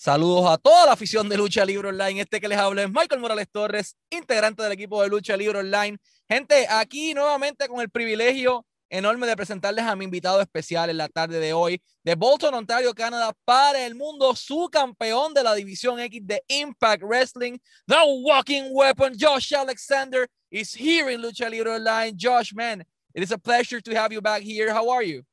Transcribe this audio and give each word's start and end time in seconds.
Saludos 0.00 0.48
a 0.48 0.56
toda 0.58 0.86
la 0.86 0.92
afición 0.92 1.28
de 1.28 1.36
Lucha 1.36 1.64
Libre 1.64 1.88
Online. 1.88 2.20
Este 2.20 2.40
que 2.40 2.46
les 2.46 2.56
habla 2.56 2.84
es 2.84 2.88
Michael 2.88 3.20
Morales 3.20 3.48
Torres, 3.50 3.96
integrante 4.10 4.62
del 4.62 4.70
equipo 4.70 5.02
de 5.02 5.08
Lucha 5.08 5.36
Libre 5.36 5.58
Online. 5.58 5.98
Gente, 6.28 6.68
aquí 6.70 7.14
nuevamente 7.14 7.66
con 7.66 7.80
el 7.80 7.90
privilegio 7.90 8.64
enorme 8.88 9.26
de 9.26 9.34
presentarles 9.34 9.84
a 9.84 9.96
mi 9.96 10.04
invitado 10.04 10.40
especial 10.40 10.88
en 10.88 10.98
la 10.98 11.08
tarde 11.08 11.40
de 11.40 11.52
hoy 11.52 11.82
de 12.04 12.14
Bolton, 12.14 12.54
Ontario, 12.54 12.94
Canadá, 12.94 13.32
para 13.44 13.84
el 13.84 13.96
mundo, 13.96 14.36
su 14.36 14.68
campeón 14.70 15.34
de 15.34 15.42
la 15.42 15.56
División 15.56 15.98
X 15.98 16.22
de 16.24 16.44
Impact 16.46 17.02
Wrestling, 17.02 17.58
The 17.88 17.96
Walking 18.22 18.70
Weapon, 18.70 19.14
Josh 19.18 19.52
Alexander, 19.52 20.28
is 20.48 20.72
here 20.72 21.12
in 21.12 21.20
Lucha 21.20 21.50
Libre 21.50 21.72
Online. 21.72 22.16
Josh, 22.16 22.54
man, 22.54 22.84
it 23.14 23.24
is 23.24 23.32
a 23.32 23.38
pleasure 23.38 23.80
to 23.80 23.90
have 23.96 24.12
you 24.12 24.20
back 24.20 24.42
here. 24.42 24.72
How 24.72 24.90
are 24.90 25.02
you? 25.02 25.24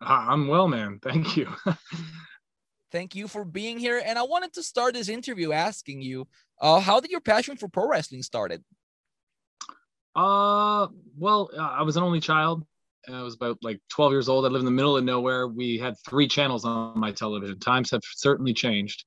I'm 0.00 0.48
well, 0.48 0.66
man. 0.66 0.98
Thank 1.00 1.36
you. 1.36 1.46
Thank 2.90 3.14
you 3.14 3.28
for 3.28 3.44
being 3.44 3.78
here. 3.78 4.02
And 4.04 4.18
I 4.18 4.22
wanted 4.22 4.52
to 4.54 4.62
start 4.62 4.94
this 4.94 5.08
interview 5.08 5.52
asking 5.52 6.02
you, 6.02 6.26
uh, 6.60 6.80
how 6.80 7.00
did 7.00 7.10
your 7.10 7.20
passion 7.20 7.56
for 7.56 7.68
pro 7.68 7.88
wrestling 7.88 8.22
started? 8.22 8.64
Uh, 10.16 10.88
well, 11.16 11.50
uh, 11.56 11.60
I 11.60 11.82
was 11.82 11.96
an 11.96 12.02
only 12.02 12.20
child. 12.20 12.64
I 13.08 13.22
was 13.22 13.34
about 13.34 13.58
like 13.62 13.80
12 13.90 14.12
years 14.12 14.28
old. 14.28 14.44
I 14.44 14.48
lived 14.48 14.60
in 14.60 14.64
the 14.66 14.70
middle 14.70 14.96
of 14.96 15.04
nowhere. 15.04 15.48
We 15.48 15.78
had 15.78 15.94
three 16.08 16.28
channels 16.28 16.64
on 16.64 16.98
my 16.98 17.12
television. 17.12 17.58
Times 17.58 17.90
have 17.90 18.02
certainly 18.04 18.52
changed. 18.52 19.04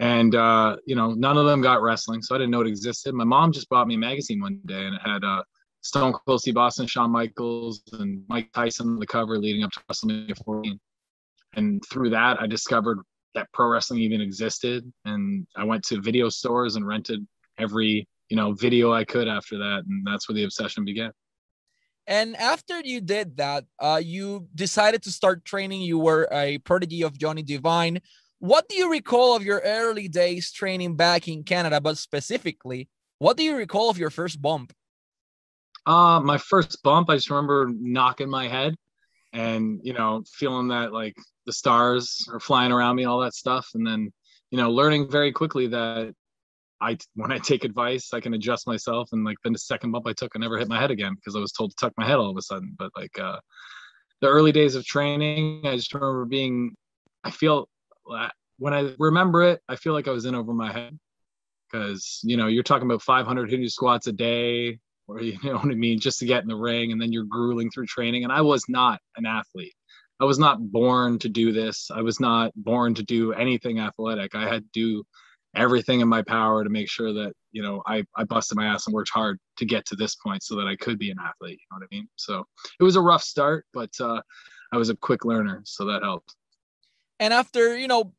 And, 0.00 0.34
uh, 0.34 0.76
you 0.86 0.94
know, 0.94 1.12
none 1.12 1.36
of 1.36 1.46
them 1.46 1.60
got 1.60 1.82
wrestling. 1.82 2.22
So 2.22 2.34
I 2.34 2.38
didn't 2.38 2.52
know 2.52 2.60
it 2.60 2.66
existed. 2.66 3.14
My 3.14 3.24
mom 3.24 3.52
just 3.52 3.68
bought 3.68 3.86
me 3.86 3.96
a 3.96 3.98
magazine 3.98 4.40
one 4.40 4.60
day 4.64 4.86
and 4.86 4.94
it 4.94 5.00
had 5.04 5.24
uh, 5.24 5.42
Stone 5.82 6.14
Cold 6.26 6.40
Steve 6.40 6.56
Austin, 6.56 6.86
Shawn 6.86 7.10
Michaels, 7.10 7.82
and 7.92 8.24
Mike 8.28 8.50
Tyson 8.52 8.88
on 8.88 8.98
the 8.98 9.06
cover 9.06 9.38
leading 9.38 9.64
up 9.64 9.70
to 9.72 9.80
WrestleMania 9.90 10.36
14 10.44 10.78
and 11.54 11.82
through 11.90 12.10
that 12.10 12.40
i 12.40 12.46
discovered 12.46 12.98
that 13.34 13.50
pro 13.52 13.68
wrestling 13.68 14.00
even 14.00 14.20
existed. 14.20 14.90
And 15.04 15.46
i 15.56 15.64
went 15.64 15.84
to 15.84 16.00
video 16.00 16.28
stores 16.28 16.76
and 16.76 16.86
rented 16.86 17.26
every 17.58 18.08
you 18.28 18.36
know 18.36 18.52
video 18.52 18.92
i 18.92 19.04
could 19.04 19.28
after 19.28 19.58
that. 19.58 19.82
And 19.88 20.06
that's 20.06 20.28
where 20.28 20.34
the 20.34 20.44
obsession 20.44 20.84
began. 20.84 21.12
And 22.06 22.36
after 22.36 22.80
you 22.80 23.00
did 23.00 23.36
that 23.36 23.64
uh, 23.78 24.00
you 24.02 24.48
decided 24.54 25.02
to 25.02 25.12
start 25.12 25.44
training. 25.44 25.82
You 25.82 25.98
were 25.98 26.26
a 26.32 26.58
prodigy 26.58 27.02
of 27.02 27.18
Johnny 27.18 27.42
Devine 27.42 28.00
what 28.40 28.68
do 28.68 28.76
you 28.76 28.88
recall 28.88 29.34
of 29.34 29.42
your 29.42 29.60
early 29.64 30.06
days 30.06 30.52
training 30.52 30.94
back 30.94 31.26
in 31.26 31.42
canada 31.42 31.80
but 31.80 31.98
specifically 31.98 32.88
what 33.18 33.36
do 33.36 33.42
you 33.42 33.56
recall 33.56 33.90
of 33.90 33.98
your 33.98 34.10
first 34.10 34.40
bump? 34.40 34.72
Uh 35.86 36.20
my 36.20 36.38
first 36.38 36.80
bump 36.84 37.10
i 37.10 37.16
just 37.16 37.30
remember 37.30 37.68
knocking 37.80 38.30
my 38.30 38.46
head 38.46 38.76
and 39.32 39.80
you 39.82 39.92
know 39.92 40.22
feeling 40.34 40.68
that 40.68 40.92
like 40.92 41.16
the 41.46 41.52
stars 41.52 42.26
are 42.32 42.40
flying 42.40 42.72
around 42.72 42.96
me 42.96 43.04
all 43.04 43.20
that 43.20 43.34
stuff. 43.34 43.68
And 43.74 43.86
then 43.86 44.12
you 44.50 44.58
know 44.58 44.70
learning 44.70 45.10
very 45.10 45.32
quickly 45.32 45.66
that 45.68 46.14
i 46.80 46.96
when 47.14 47.32
i 47.32 47.38
take 47.38 47.64
advice 47.64 48.14
i 48.14 48.20
can 48.20 48.34
adjust 48.34 48.66
myself. 48.66 49.08
And 49.12 49.24
like 49.24 49.36
then 49.44 49.52
the 49.52 49.58
second 49.58 49.92
bump 49.92 50.06
i 50.06 50.12
took 50.12 50.32
i 50.34 50.38
never 50.38 50.58
hit 50.58 50.68
my 50.68 50.80
head 50.80 50.90
again 50.90 51.14
because 51.14 51.36
i 51.36 51.40
was 51.40 51.52
told 51.52 51.70
to 51.70 51.76
tuck 51.76 51.92
my 51.96 52.06
head 52.06 52.16
all 52.16 52.30
of 52.30 52.36
a 52.36 52.42
sudden. 52.42 52.74
But 52.78 52.90
like 52.96 53.18
uh 53.18 53.38
the 54.20 54.28
early 54.28 54.52
days 54.52 54.74
of 54.74 54.84
training 54.84 55.64
i 55.64 55.76
just 55.76 55.92
remember 55.94 56.24
being 56.24 56.74
i 57.24 57.30
feel 57.30 57.68
when 58.58 58.74
i 58.74 58.94
remember 58.98 59.42
it 59.42 59.60
i 59.68 59.76
feel 59.76 59.92
like 59.92 60.08
i 60.08 60.12
was 60.12 60.24
in 60.24 60.34
over 60.34 60.52
my 60.52 60.72
head. 60.72 60.98
Because 61.70 62.20
you 62.24 62.36
know 62.36 62.46
you're 62.46 62.62
talking 62.62 62.88
about 62.88 63.02
500 63.02 63.50
hindu 63.50 63.68
squats 63.68 64.06
a 64.06 64.12
day 64.12 64.78
or 65.08 65.20
you 65.22 65.38
know 65.42 65.56
what 65.56 65.64
I 65.64 65.74
mean, 65.74 65.98
just 65.98 66.20
to 66.20 66.26
get 66.26 66.42
in 66.42 66.48
the 66.48 66.56
ring 66.56 66.92
and 66.92 67.00
then 67.00 67.12
you're 67.12 67.24
grueling 67.24 67.70
through 67.70 67.86
training. 67.86 68.24
And 68.24 68.32
I 68.32 68.42
was 68.42 68.64
not 68.68 69.00
an 69.16 69.26
athlete. 69.26 69.74
I 70.20 70.24
was 70.24 70.38
not 70.38 70.58
born 70.72 71.18
to 71.20 71.28
do 71.28 71.52
this. 71.52 71.90
I 71.94 72.02
was 72.02 72.20
not 72.20 72.52
born 72.56 72.94
to 72.94 73.02
do 73.02 73.32
anything 73.32 73.78
athletic. 73.78 74.34
I 74.34 74.48
had 74.48 74.64
to 74.64 74.70
do 74.72 75.04
everything 75.54 76.00
in 76.00 76.08
my 76.08 76.22
power 76.22 76.64
to 76.64 76.70
make 76.70 76.90
sure 76.90 77.12
that, 77.12 77.32
you 77.52 77.62
know, 77.62 77.82
I, 77.86 78.04
I 78.16 78.24
busted 78.24 78.56
my 78.56 78.66
ass 78.66 78.86
and 78.86 78.94
worked 78.94 79.10
hard 79.10 79.38
to 79.58 79.64
get 79.64 79.86
to 79.86 79.96
this 79.96 80.16
point 80.16 80.42
so 80.42 80.56
that 80.56 80.66
I 80.66 80.76
could 80.76 80.98
be 80.98 81.10
an 81.10 81.18
athlete. 81.20 81.58
You 81.60 81.66
know 81.70 81.78
what 81.78 81.88
I 81.90 81.94
mean? 81.94 82.08
So 82.16 82.44
it 82.80 82.82
was 82.82 82.96
a 82.96 83.00
rough 83.00 83.22
start, 83.22 83.64
but 83.72 83.90
uh, 84.00 84.20
I 84.72 84.76
was 84.76 84.90
a 84.90 84.96
quick 84.96 85.24
learner. 85.24 85.62
So 85.64 85.84
that 85.86 86.02
helped. 86.02 86.34
And 87.20 87.32
after, 87.32 87.76
you 87.76 87.88
know, 87.88 88.12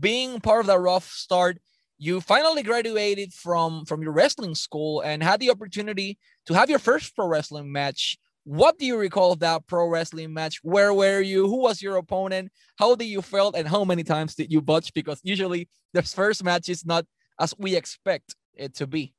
being 0.00 0.40
part 0.40 0.60
of 0.60 0.66
that 0.66 0.78
rough 0.78 1.10
start, 1.10 1.58
you 2.02 2.20
finally 2.20 2.64
graduated 2.64 3.32
from 3.32 3.84
from 3.84 4.02
your 4.02 4.10
wrestling 4.10 4.56
school 4.56 5.02
and 5.02 5.22
had 5.22 5.38
the 5.38 5.50
opportunity 5.50 6.18
to 6.46 6.52
have 6.52 6.68
your 6.68 6.80
first 6.80 7.14
pro 7.14 7.28
wrestling 7.28 7.70
match. 7.70 8.18
What 8.42 8.76
do 8.76 8.84
you 8.84 8.96
recall 8.96 9.30
of 9.30 9.38
that 9.38 9.68
pro 9.68 9.86
wrestling 9.86 10.34
match? 10.34 10.58
Where 10.64 10.92
were 10.92 11.20
you? 11.20 11.46
Who 11.46 11.58
was 11.58 11.80
your 11.80 11.96
opponent? 11.98 12.50
How 12.76 12.96
did 12.96 13.04
you 13.04 13.22
felt? 13.22 13.54
And 13.54 13.68
how 13.68 13.84
many 13.84 14.02
times 14.02 14.34
did 14.34 14.50
you 14.50 14.60
butch 14.60 14.92
because 14.94 15.20
usually 15.22 15.68
the 15.92 16.02
first 16.02 16.42
match 16.42 16.68
is 16.68 16.84
not 16.84 17.06
as 17.38 17.54
we 17.56 17.76
expect 17.76 18.34
it 18.54 18.74
to 18.76 18.88
be. 18.88 19.14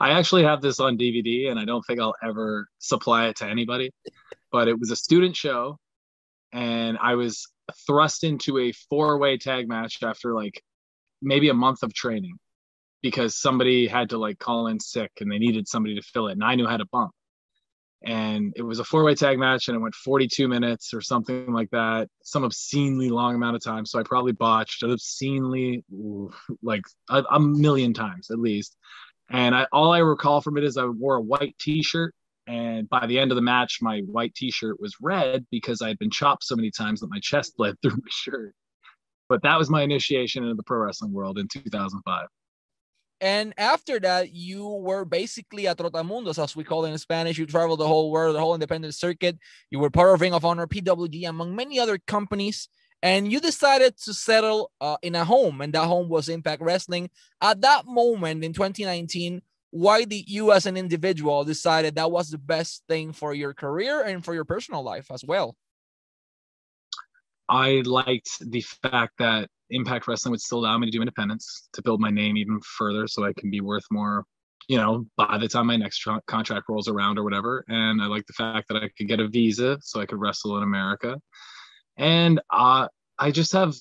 I 0.00 0.10
actually 0.10 0.42
have 0.42 0.62
this 0.62 0.80
on 0.80 0.96
dvd 0.98 1.50
and 1.50 1.58
i 1.58 1.64
don't 1.64 1.82
think 1.82 2.00
i'll 2.00 2.14
ever 2.22 2.68
supply 2.78 3.26
it 3.26 3.36
to 3.36 3.46
anybody 3.46 3.90
but 4.52 4.68
it 4.68 4.78
was 4.78 4.90
a 4.90 4.96
student 4.96 5.34
show 5.36 5.78
and 6.52 6.96
i 7.02 7.14
was 7.14 7.46
thrust 7.86 8.22
into 8.24 8.58
a 8.58 8.72
four-way 8.88 9.36
tag 9.36 9.68
match 9.68 10.02
after 10.02 10.32
like 10.32 10.62
maybe 11.24 11.48
a 11.48 11.54
month 11.54 11.82
of 11.82 11.92
training 11.94 12.38
because 13.02 13.36
somebody 13.36 13.86
had 13.86 14.10
to 14.10 14.18
like 14.18 14.38
call 14.38 14.66
in 14.68 14.80
sick 14.80 15.10
and 15.20 15.30
they 15.30 15.38
needed 15.38 15.68
somebody 15.68 15.94
to 15.94 16.02
fill 16.02 16.28
it 16.28 16.32
and 16.32 16.44
i 16.44 16.54
knew 16.54 16.66
how 16.66 16.76
to 16.76 16.86
bump. 16.86 17.12
And 18.06 18.52
it 18.54 18.62
was 18.62 18.80
a 18.80 18.84
four-way 18.84 19.14
tag 19.14 19.38
match 19.38 19.68
and 19.68 19.76
it 19.76 19.80
went 19.80 19.94
42 19.94 20.46
minutes 20.46 20.92
or 20.92 21.00
something 21.00 21.50
like 21.54 21.70
that 21.70 22.08
some 22.22 22.44
obscenely 22.44 23.08
long 23.08 23.34
amount 23.34 23.56
of 23.56 23.64
time. 23.64 23.86
So 23.86 23.98
i 23.98 24.02
probably 24.02 24.32
botched 24.32 24.82
obscenely 24.82 25.84
like 26.62 26.82
a, 27.08 27.24
a 27.30 27.40
million 27.40 27.94
times 27.94 28.30
at 28.30 28.38
least. 28.38 28.76
And 29.30 29.54
I, 29.54 29.66
all 29.72 29.92
i 29.92 29.98
recall 29.98 30.40
from 30.42 30.58
it 30.58 30.64
is 30.64 30.76
i 30.76 30.84
wore 30.84 31.16
a 31.16 31.20
white 31.22 31.56
t-shirt 31.58 32.14
and 32.46 32.88
by 32.88 33.06
the 33.06 33.18
end 33.18 33.32
of 33.32 33.36
the 33.36 33.42
match 33.42 33.78
my 33.80 34.00
white 34.00 34.34
t-shirt 34.34 34.78
was 34.78 34.94
red 35.00 35.46
because 35.50 35.80
i 35.80 35.88
had 35.88 35.98
been 35.98 36.10
chopped 36.10 36.44
so 36.44 36.56
many 36.56 36.70
times 36.70 37.00
that 37.00 37.10
my 37.10 37.20
chest 37.22 37.56
bled 37.56 37.74
through 37.82 37.92
my 37.92 38.10
shirt 38.10 38.54
but 39.28 39.42
that 39.42 39.58
was 39.58 39.70
my 39.70 39.82
initiation 39.82 40.42
into 40.42 40.54
the 40.54 40.62
pro 40.62 40.78
wrestling 40.78 41.12
world 41.12 41.38
in 41.38 41.48
2005. 41.48 42.26
And 43.20 43.54
after 43.56 43.98
that, 44.00 44.34
you 44.34 44.66
were 44.68 45.04
basically 45.04 45.66
a 45.66 45.74
trotamundos, 45.74 46.42
as 46.42 46.54
we 46.54 46.64
call 46.64 46.84
it 46.84 46.90
in 46.90 46.98
Spanish. 46.98 47.38
You 47.38 47.46
traveled 47.46 47.80
the 47.80 47.86
whole 47.86 48.10
world, 48.10 48.34
the 48.34 48.40
whole 48.40 48.54
independent 48.54 48.94
circuit. 48.94 49.38
You 49.70 49.78
were 49.78 49.90
part 49.90 50.12
of 50.12 50.20
Ring 50.20 50.34
of 50.34 50.44
Honor, 50.44 50.66
PWG, 50.66 51.26
among 51.28 51.54
many 51.54 51.78
other 51.78 51.98
companies. 51.98 52.68
And 53.02 53.30
you 53.30 53.40
decided 53.40 53.96
to 54.04 54.14
settle 54.14 54.72
uh, 54.80 54.96
in 55.02 55.14
a 55.14 55.24
home, 55.24 55.60
and 55.60 55.72
that 55.74 55.86
home 55.86 56.08
was 56.08 56.28
Impact 56.28 56.62
Wrestling. 56.62 57.10
At 57.40 57.60
that 57.60 57.86
moment 57.86 58.44
in 58.44 58.52
2019, 58.52 59.42
why 59.70 60.04
did 60.04 60.28
you, 60.28 60.52
as 60.52 60.66
an 60.66 60.76
individual, 60.76 61.44
decided 61.44 61.94
that 61.94 62.10
was 62.10 62.30
the 62.30 62.38
best 62.38 62.82
thing 62.88 63.12
for 63.12 63.34
your 63.34 63.52
career 63.54 64.02
and 64.02 64.24
for 64.24 64.32
your 64.32 64.44
personal 64.44 64.82
life 64.82 65.10
as 65.10 65.24
well? 65.24 65.56
I 67.48 67.82
liked 67.84 68.30
the 68.40 68.60
fact 68.60 69.14
that 69.18 69.48
Impact 69.70 70.06
Wrestling 70.06 70.30
would 70.30 70.40
still 70.40 70.60
allow 70.60 70.78
me 70.78 70.86
to 70.86 70.90
do 70.90 71.00
independence 71.00 71.68
to 71.72 71.82
build 71.82 72.00
my 72.00 72.10
name 72.10 72.36
even 72.36 72.60
further 72.60 73.06
so 73.06 73.24
I 73.24 73.32
can 73.38 73.50
be 73.50 73.60
worth 73.60 73.84
more, 73.90 74.24
you 74.68 74.76
know, 74.76 75.06
by 75.16 75.38
the 75.38 75.48
time 75.48 75.66
my 75.66 75.76
next 75.76 75.98
tra- 75.98 76.22
contract 76.26 76.66
rolls 76.68 76.88
around 76.88 77.18
or 77.18 77.24
whatever. 77.24 77.64
And 77.68 78.00
I 78.02 78.06
like 78.06 78.26
the 78.26 78.32
fact 78.34 78.68
that 78.68 78.76
I 78.76 78.88
could 78.96 79.08
get 79.08 79.20
a 79.20 79.28
visa 79.28 79.78
so 79.82 80.00
I 80.00 80.06
could 80.06 80.20
wrestle 80.20 80.56
in 80.56 80.62
America. 80.62 81.18
And 81.96 82.40
uh, 82.50 82.88
I 83.18 83.30
just 83.30 83.52
have, 83.52 83.74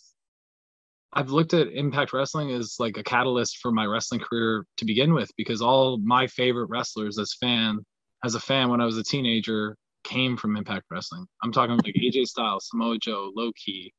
I've 1.12 1.30
looked 1.30 1.54
at 1.54 1.68
Impact 1.68 2.12
Wrestling 2.12 2.52
as 2.52 2.76
like 2.80 2.98
a 2.98 3.04
catalyst 3.04 3.58
for 3.58 3.72
my 3.72 3.86
wrestling 3.86 4.22
career 4.22 4.66
to 4.78 4.86
begin 4.86 5.14
with 5.14 5.32
because 5.38 5.62
all 5.62 5.98
my 5.98 6.28
favorite 6.28 6.70
wrestlers 6.70 7.20
as 7.20 7.36
fan, 7.40 7.80
as 8.24 8.36
a 8.36 8.40
fan 8.40 8.70
when 8.70 8.82
I 8.82 8.86
was 8.86 8.98
a 8.98 9.04
teenager, 9.04 9.78
came 10.04 10.38
from 10.38 10.56
Impact 10.56 10.86
Wrestling. 10.92 11.26
I'm 11.44 11.52
talking 11.52 11.78
like 11.78 11.96
AJ 11.96 12.26
Styles, 12.28 12.68
Samoa 12.70 12.98
Joe, 12.98 13.32
Low 13.36 13.52
Ki, 13.54 13.94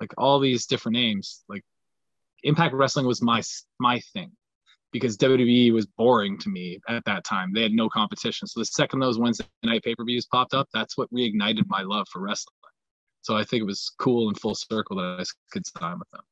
like 0.00 0.12
all 0.18 0.38
these 0.38 0.66
different 0.66 0.94
names. 0.94 1.44
Like 1.48 1.62
Impact 2.42 2.74
Wrestling 2.74 3.06
was 3.06 3.22
my 3.22 3.42
my 3.78 4.00
thing 4.12 4.32
because 4.92 5.16
WWE 5.16 5.72
was 5.72 5.86
boring 5.86 6.38
to 6.38 6.48
me 6.48 6.78
at 6.88 7.04
that 7.04 7.24
time. 7.24 7.52
They 7.52 7.62
had 7.62 7.72
no 7.72 7.88
competition. 7.88 8.48
So 8.48 8.60
the 8.60 8.66
second 8.66 9.00
those 9.00 9.18
Wednesday 9.18 9.46
night 9.62 9.84
pay 9.84 9.94
per 9.94 10.04
views 10.04 10.26
popped 10.26 10.54
up, 10.54 10.68
that's 10.72 10.96
what 10.96 11.12
reignited 11.12 11.64
my 11.68 11.82
love 11.82 12.06
for 12.12 12.20
wrestling. 12.20 12.54
So 13.22 13.36
I 13.36 13.44
think 13.44 13.62
it 13.62 13.66
was 13.66 13.92
cool 13.98 14.28
and 14.28 14.40
full 14.40 14.54
circle 14.54 14.96
that 14.96 15.20
I 15.20 15.24
could 15.52 15.64
sign 15.66 15.98
with 15.98 16.10
them. 16.10 16.22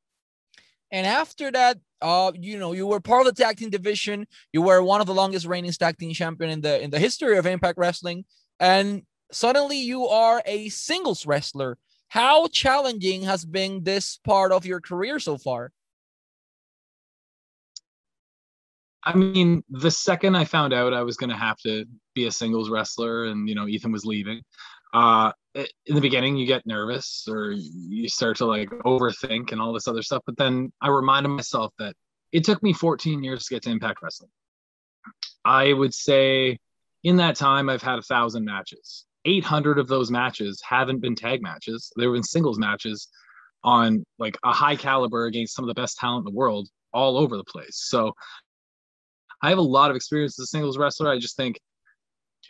And 0.90 1.06
after 1.06 1.50
that, 1.52 1.78
uh, 2.00 2.32
you 2.34 2.58
know, 2.58 2.72
you 2.72 2.86
were 2.86 3.00
part 3.00 3.26
of 3.26 3.34
the 3.34 3.42
tag 3.42 3.58
team 3.58 3.68
division. 3.68 4.26
You 4.52 4.62
were 4.62 4.82
one 4.82 5.02
of 5.02 5.06
the 5.06 5.14
longest 5.14 5.46
reigning 5.46 5.70
tag 5.72 5.98
team 5.98 6.14
champion 6.14 6.50
in 6.50 6.60
the 6.62 6.82
in 6.82 6.90
the 6.90 6.98
history 6.98 7.36
of 7.36 7.46
Impact 7.46 7.78
Wrestling. 7.78 8.24
And 8.58 9.02
suddenly 9.32 9.78
you 9.78 10.06
are 10.06 10.42
a 10.46 10.68
singles 10.68 11.26
wrestler. 11.26 11.78
How 12.08 12.46
challenging 12.48 13.22
has 13.22 13.44
been 13.44 13.84
this 13.84 14.18
part 14.24 14.52
of 14.52 14.64
your 14.64 14.80
career 14.80 15.18
so 15.18 15.36
far? 15.36 15.72
I 19.04 19.14
mean, 19.14 19.62
the 19.70 19.90
second 19.90 20.36
I 20.36 20.44
found 20.44 20.72
out 20.72 20.92
I 20.92 21.02
was 21.02 21.16
going 21.16 21.30
to 21.30 21.36
have 21.36 21.56
to 21.58 21.86
be 22.14 22.26
a 22.26 22.30
singles 22.30 22.68
wrestler 22.68 23.24
and, 23.24 23.48
you 23.48 23.54
know, 23.54 23.66
Ethan 23.66 23.92
was 23.92 24.04
leaving, 24.04 24.42
uh, 24.92 25.32
in 25.54 25.94
the 25.94 26.00
beginning 26.00 26.36
you 26.36 26.46
get 26.46 26.66
nervous 26.66 27.26
or 27.28 27.52
you 27.52 28.08
start 28.08 28.36
to 28.36 28.44
like 28.44 28.68
overthink 28.70 29.52
and 29.52 29.60
all 29.60 29.72
this 29.72 29.88
other 29.88 30.02
stuff. 30.02 30.22
But 30.26 30.36
then 30.36 30.72
I 30.80 30.88
reminded 30.88 31.30
myself 31.30 31.72
that 31.78 31.94
it 32.32 32.44
took 32.44 32.62
me 32.62 32.72
14 32.72 33.22
years 33.22 33.46
to 33.46 33.54
get 33.54 33.62
to 33.64 33.70
Impact 33.70 34.00
Wrestling. 34.02 34.30
I 35.44 35.72
would 35.72 35.94
say 35.94 36.58
in 37.02 37.16
that 37.16 37.36
time 37.36 37.68
I've 37.68 37.82
had 37.82 37.98
a 37.98 38.02
thousand 38.02 38.44
matches. 38.44 39.06
800 39.24 39.78
of 39.78 39.88
those 39.88 40.10
matches 40.10 40.60
haven't 40.66 41.00
been 41.00 41.14
tag 41.14 41.42
matches. 41.42 41.92
They've 41.96 42.12
been 42.12 42.22
singles 42.22 42.58
matches 42.58 43.08
on 43.64 44.04
like 44.18 44.36
a 44.44 44.52
high 44.52 44.76
caliber 44.76 45.26
against 45.26 45.54
some 45.54 45.64
of 45.64 45.68
the 45.68 45.80
best 45.80 45.98
talent 45.98 46.26
in 46.26 46.32
the 46.32 46.36
world 46.36 46.68
all 46.92 47.18
over 47.18 47.36
the 47.36 47.44
place. 47.44 47.76
So 47.88 48.12
I 49.42 49.50
have 49.50 49.58
a 49.58 49.62
lot 49.62 49.90
of 49.90 49.96
experience 49.96 50.38
as 50.38 50.44
a 50.44 50.46
singles 50.46 50.78
wrestler. 50.78 51.10
I 51.10 51.18
just 51.18 51.36
think 51.36 51.58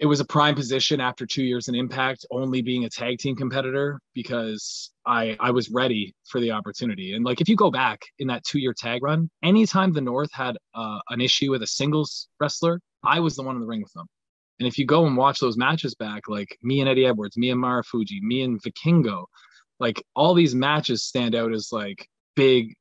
it 0.01 0.07
was 0.07 0.21
a 0.21 0.25
prime 0.25 0.55
position 0.55 1.01
after 1.01 1.27
two 1.27 1.43
years 1.43 1.69
in 1.69 1.75
Impact, 1.75 2.25
only 2.31 2.63
being 2.63 2.85
a 2.85 2.89
tag 2.89 3.19
team 3.19 3.35
competitor 3.35 4.01
because 4.15 4.91
I 5.07 5.37
I 5.41 5.51
was 5.51 5.71
ready 5.71 6.15
for 6.31 6.41
the 6.41 6.53
opportunity. 6.53 7.15
And 7.15 7.25
like 7.25 7.41
if 7.41 7.49
you 7.49 7.57
go 7.57 7.71
back 7.71 8.01
in 8.19 8.29
that 8.29 8.45
two 8.45 8.61
year 8.61 8.75
tag 8.77 9.03
run, 9.03 9.29
anytime 9.43 9.93
the 9.93 10.01
North 10.01 10.33
had 10.33 10.57
uh, 10.75 10.99
an 11.11 11.21
issue 11.21 11.51
with 11.51 11.63
a 11.63 11.67
singles 11.67 12.29
wrestler, 12.41 12.81
I 13.03 13.21
was 13.21 13.35
the 13.35 13.43
one 13.43 13.57
in 13.57 13.61
the 13.61 13.67
ring 13.67 13.83
with 13.83 13.93
them. 13.93 14.07
And 14.59 14.67
if 14.67 14.79
you 14.79 14.87
go 14.87 15.07
and 15.07 15.17
watch 15.17 15.39
those 15.39 15.57
matches 15.57 15.95
back, 15.95 16.29
like 16.29 16.59
me 16.63 16.81
and 16.81 16.89
Eddie 16.89 17.07
Edwards, 17.07 17.37
me 17.37 17.51
and 17.51 17.63
Marufuji, 17.63 18.21
me 18.23 18.43
and 18.43 18.61
Vikingo, 18.63 19.27
like 19.79 20.03
all 20.17 20.35
these 20.35 20.55
matches 20.55 21.05
stand 21.05 21.35
out 21.35 21.53
as 21.53 21.69
like 21.71 22.09
big 22.35 22.75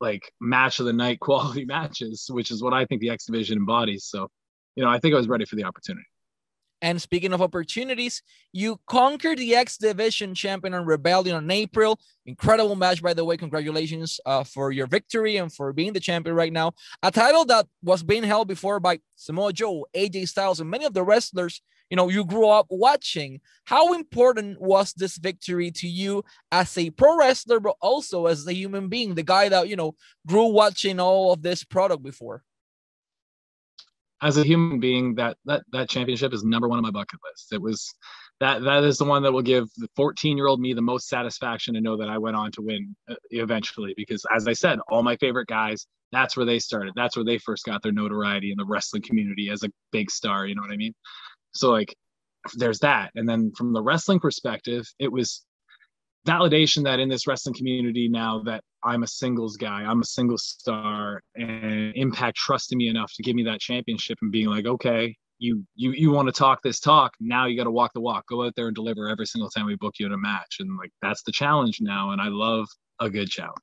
like 0.00 0.32
match 0.40 0.80
of 0.80 0.86
the 0.86 0.92
night 0.92 1.20
quality 1.20 1.64
matches, 1.64 2.26
which 2.30 2.50
is 2.50 2.62
what 2.62 2.72
I 2.72 2.84
think 2.86 3.00
the 3.00 3.10
X 3.10 3.26
division 3.26 3.58
embodies. 3.58 4.04
So, 4.06 4.28
you 4.76 4.84
know, 4.84 4.90
I 4.90 4.98
think 4.98 5.14
I 5.14 5.18
was 5.18 5.28
ready 5.28 5.44
for 5.44 5.56
the 5.56 5.64
opportunity. 5.64 6.06
And 6.84 7.00
speaking 7.00 7.32
of 7.32 7.40
opportunities, 7.40 8.22
you 8.52 8.78
conquered 8.86 9.38
the 9.38 9.54
X 9.54 9.78
Division 9.78 10.34
champion 10.34 10.74
on 10.74 10.84
Rebellion 10.84 11.34
in 11.34 11.50
April. 11.50 11.98
Incredible 12.26 12.76
match, 12.76 13.02
by 13.02 13.14
the 13.14 13.24
way. 13.24 13.38
Congratulations 13.38 14.20
uh, 14.26 14.44
for 14.44 14.70
your 14.70 14.86
victory 14.86 15.38
and 15.38 15.50
for 15.50 15.72
being 15.72 15.94
the 15.94 16.00
champion 16.00 16.36
right 16.36 16.52
now. 16.52 16.72
A 17.02 17.10
title 17.10 17.46
that 17.46 17.66
was 17.82 18.02
being 18.02 18.22
held 18.22 18.48
before 18.48 18.80
by 18.80 19.00
Samoa 19.16 19.54
Joe, 19.54 19.86
AJ 19.96 20.28
Styles, 20.28 20.60
and 20.60 20.68
many 20.68 20.84
of 20.84 20.92
the 20.92 21.02
wrestlers 21.02 21.62
you 21.88 21.96
know 21.96 22.10
you 22.10 22.22
grew 22.22 22.48
up 22.48 22.66
watching. 22.68 23.40
How 23.64 23.94
important 23.94 24.60
was 24.60 24.92
this 24.92 25.16
victory 25.16 25.70
to 25.70 25.88
you 25.88 26.22
as 26.52 26.76
a 26.76 26.90
pro 26.90 27.16
wrestler, 27.16 27.60
but 27.60 27.76
also 27.80 28.26
as 28.26 28.46
a 28.46 28.52
human 28.52 28.88
being, 28.88 29.14
the 29.14 29.22
guy 29.22 29.48
that 29.48 29.68
you 29.70 29.76
know 29.76 29.94
grew 30.26 30.48
watching 30.48 31.00
all 31.00 31.32
of 31.32 31.40
this 31.40 31.64
product 31.64 32.02
before? 32.02 32.42
As 34.24 34.38
a 34.38 34.42
human 34.42 34.80
being, 34.80 35.14
that 35.16 35.36
that 35.44 35.62
that 35.72 35.88
championship 35.88 36.32
is 36.32 36.44
number 36.44 36.68
one 36.68 36.78
on 36.78 36.82
my 36.82 36.90
bucket 36.90 37.20
list. 37.30 37.52
It 37.52 37.60
was 37.60 37.94
that 38.40 38.62
that 38.62 38.82
is 38.84 38.98
the 38.98 39.04
one 39.04 39.22
that 39.22 39.32
will 39.32 39.42
give 39.42 39.68
the 39.76 39.88
14 39.96 40.36
year 40.36 40.46
old 40.46 40.60
me 40.60 40.72
the 40.72 40.82
most 40.82 41.08
satisfaction 41.08 41.74
to 41.74 41.80
know 41.80 41.96
that 41.98 42.08
I 42.08 42.18
went 42.18 42.36
on 42.36 42.50
to 42.52 42.62
win 42.62 42.96
uh, 43.08 43.14
eventually. 43.30 43.94
Because 43.96 44.24
as 44.34 44.48
I 44.48 44.54
said, 44.54 44.78
all 44.88 45.02
my 45.02 45.16
favorite 45.16 45.46
guys, 45.46 45.86
that's 46.10 46.36
where 46.36 46.46
they 46.46 46.58
started. 46.58 46.94
That's 46.96 47.16
where 47.16 47.24
they 47.24 47.38
first 47.38 47.64
got 47.64 47.82
their 47.82 47.92
notoriety 47.92 48.50
in 48.50 48.56
the 48.56 48.64
wrestling 48.64 49.02
community 49.02 49.50
as 49.50 49.62
a 49.62 49.70
big 49.92 50.10
star. 50.10 50.46
You 50.46 50.54
know 50.54 50.62
what 50.62 50.72
I 50.72 50.76
mean? 50.76 50.94
So 51.52 51.70
like, 51.70 51.94
there's 52.54 52.80
that. 52.80 53.10
And 53.14 53.28
then 53.28 53.52
from 53.56 53.72
the 53.72 53.82
wrestling 53.82 54.20
perspective, 54.20 54.84
it 54.98 55.12
was 55.12 55.44
validation 56.26 56.84
that 56.84 57.00
in 57.00 57.08
this 57.08 57.26
wrestling 57.26 57.54
community 57.54 58.08
now 58.08 58.42
that 58.44 58.62
I'm 58.82 59.02
a 59.02 59.06
singles 59.06 59.56
guy, 59.56 59.82
I'm 59.82 60.00
a 60.00 60.06
single 60.06 60.38
star, 60.38 61.22
and 61.34 61.92
Impact 61.94 62.36
trusting 62.36 62.78
me 62.78 62.88
enough 62.88 63.12
to 63.14 63.22
give 63.22 63.34
me 63.34 63.44
that 63.44 63.60
championship 63.60 64.18
and 64.22 64.32
being 64.32 64.48
like, 64.48 64.66
okay, 64.66 65.16
you 65.38 65.64
you 65.74 65.92
you 65.92 66.10
want 66.10 66.28
to 66.28 66.32
talk 66.32 66.62
this 66.62 66.80
talk, 66.80 67.12
now 67.20 67.46
you 67.46 67.56
got 67.56 67.64
to 67.64 67.70
walk 67.70 67.92
the 67.94 68.00
walk. 68.00 68.26
Go 68.28 68.44
out 68.44 68.54
there 68.56 68.66
and 68.66 68.74
deliver 68.74 69.08
every 69.08 69.26
single 69.26 69.50
time 69.50 69.66
we 69.66 69.76
book 69.76 69.94
you 69.98 70.06
in 70.06 70.12
a 70.12 70.18
match, 70.18 70.56
and 70.60 70.76
like 70.78 70.90
that's 71.02 71.22
the 71.22 71.32
challenge 71.32 71.78
now, 71.80 72.10
and 72.10 72.20
I 72.20 72.28
love 72.28 72.66
a 73.00 73.10
good 73.10 73.28
challenge. 73.28 73.58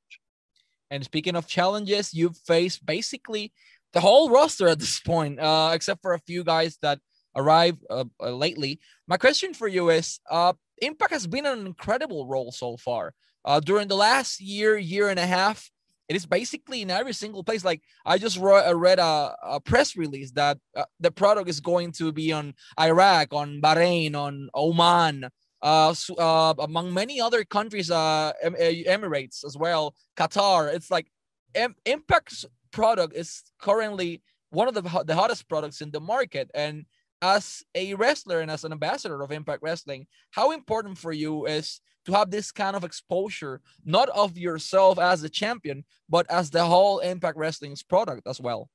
And 0.90 1.04
speaking 1.04 1.36
of 1.36 1.46
challenges, 1.46 2.12
you've 2.12 2.36
faced 2.36 2.84
basically 2.84 3.52
the 3.92 4.00
whole 4.00 4.30
roster 4.30 4.68
at 4.68 4.78
this 4.78 5.00
point, 5.00 5.40
uh, 5.40 5.70
except 5.72 6.02
for 6.02 6.12
a 6.12 6.18
few 6.18 6.44
guys 6.44 6.78
that 6.82 6.98
arrived 7.36 7.84
uh, 7.90 8.04
uh, 8.20 8.30
lately. 8.30 8.80
My 9.06 9.16
question 9.16 9.54
for 9.54 9.68
you 9.68 9.90
is, 9.90 10.20
uh, 10.30 10.52
Impact 10.78 11.12
has 11.12 11.26
been 11.26 11.46
an 11.46 11.66
incredible 11.66 12.26
role 12.26 12.50
so 12.50 12.76
far. 12.76 13.14
Uh, 13.44 13.60
during 13.60 13.88
the 13.88 13.96
last 13.96 14.40
year, 14.40 14.76
year 14.76 15.08
and 15.08 15.18
a 15.18 15.26
half, 15.26 15.70
it 16.08 16.16
is 16.16 16.26
basically 16.26 16.82
in 16.82 16.90
every 16.90 17.12
single 17.12 17.44
place. 17.44 17.64
Like 17.64 17.82
I 18.04 18.18
just 18.18 18.38
uh, 18.38 18.74
read 18.76 18.98
a, 18.98 19.34
a, 19.42 19.60
press 19.60 19.96
release 19.96 20.32
that 20.32 20.58
uh, 20.76 20.84
the 21.00 21.10
product 21.10 21.48
is 21.48 21.60
going 21.60 21.92
to 21.92 22.12
be 22.12 22.32
on 22.32 22.54
Iraq, 22.78 23.32
on 23.32 23.60
Bahrain, 23.62 24.14
on 24.14 24.48
Oman, 24.54 25.28
uh, 25.62 25.94
uh, 26.18 26.54
among 26.58 26.92
many 26.92 27.20
other 27.20 27.44
countries, 27.44 27.90
uh, 27.90 28.32
Emirates 28.44 29.44
as 29.44 29.56
well, 29.56 29.94
Qatar. 30.16 30.74
It's 30.74 30.90
like 30.90 31.06
M- 31.54 31.76
Impact's 31.86 32.44
product 32.72 33.14
is 33.14 33.42
currently 33.60 34.22
one 34.50 34.68
of 34.68 34.74
the, 34.74 34.82
the 35.04 35.14
hottest 35.14 35.48
products 35.48 35.80
in 35.80 35.90
the 35.92 36.00
market, 36.00 36.50
and 36.54 36.84
as 37.22 37.62
a 37.74 37.94
wrestler 37.94 38.40
and 38.40 38.50
as 38.50 38.64
an 38.64 38.72
ambassador 38.72 39.22
of 39.22 39.30
Impact 39.30 39.62
Wrestling, 39.62 40.06
how 40.32 40.50
important 40.50 40.98
for 40.98 41.12
you 41.12 41.46
is 41.46 41.80
to 42.04 42.12
have 42.12 42.30
this 42.30 42.50
kind 42.50 42.74
of 42.74 42.82
exposure, 42.82 43.60
not 43.84 44.08
of 44.08 44.36
yourself 44.36 44.98
as 44.98 45.22
a 45.22 45.28
champion, 45.28 45.84
but 46.08 46.28
as 46.28 46.50
the 46.50 46.64
whole 46.64 46.98
Impact 46.98 47.38
Wrestling's 47.38 47.82
product 47.82 48.26
as 48.26 48.40
well? 48.40 48.68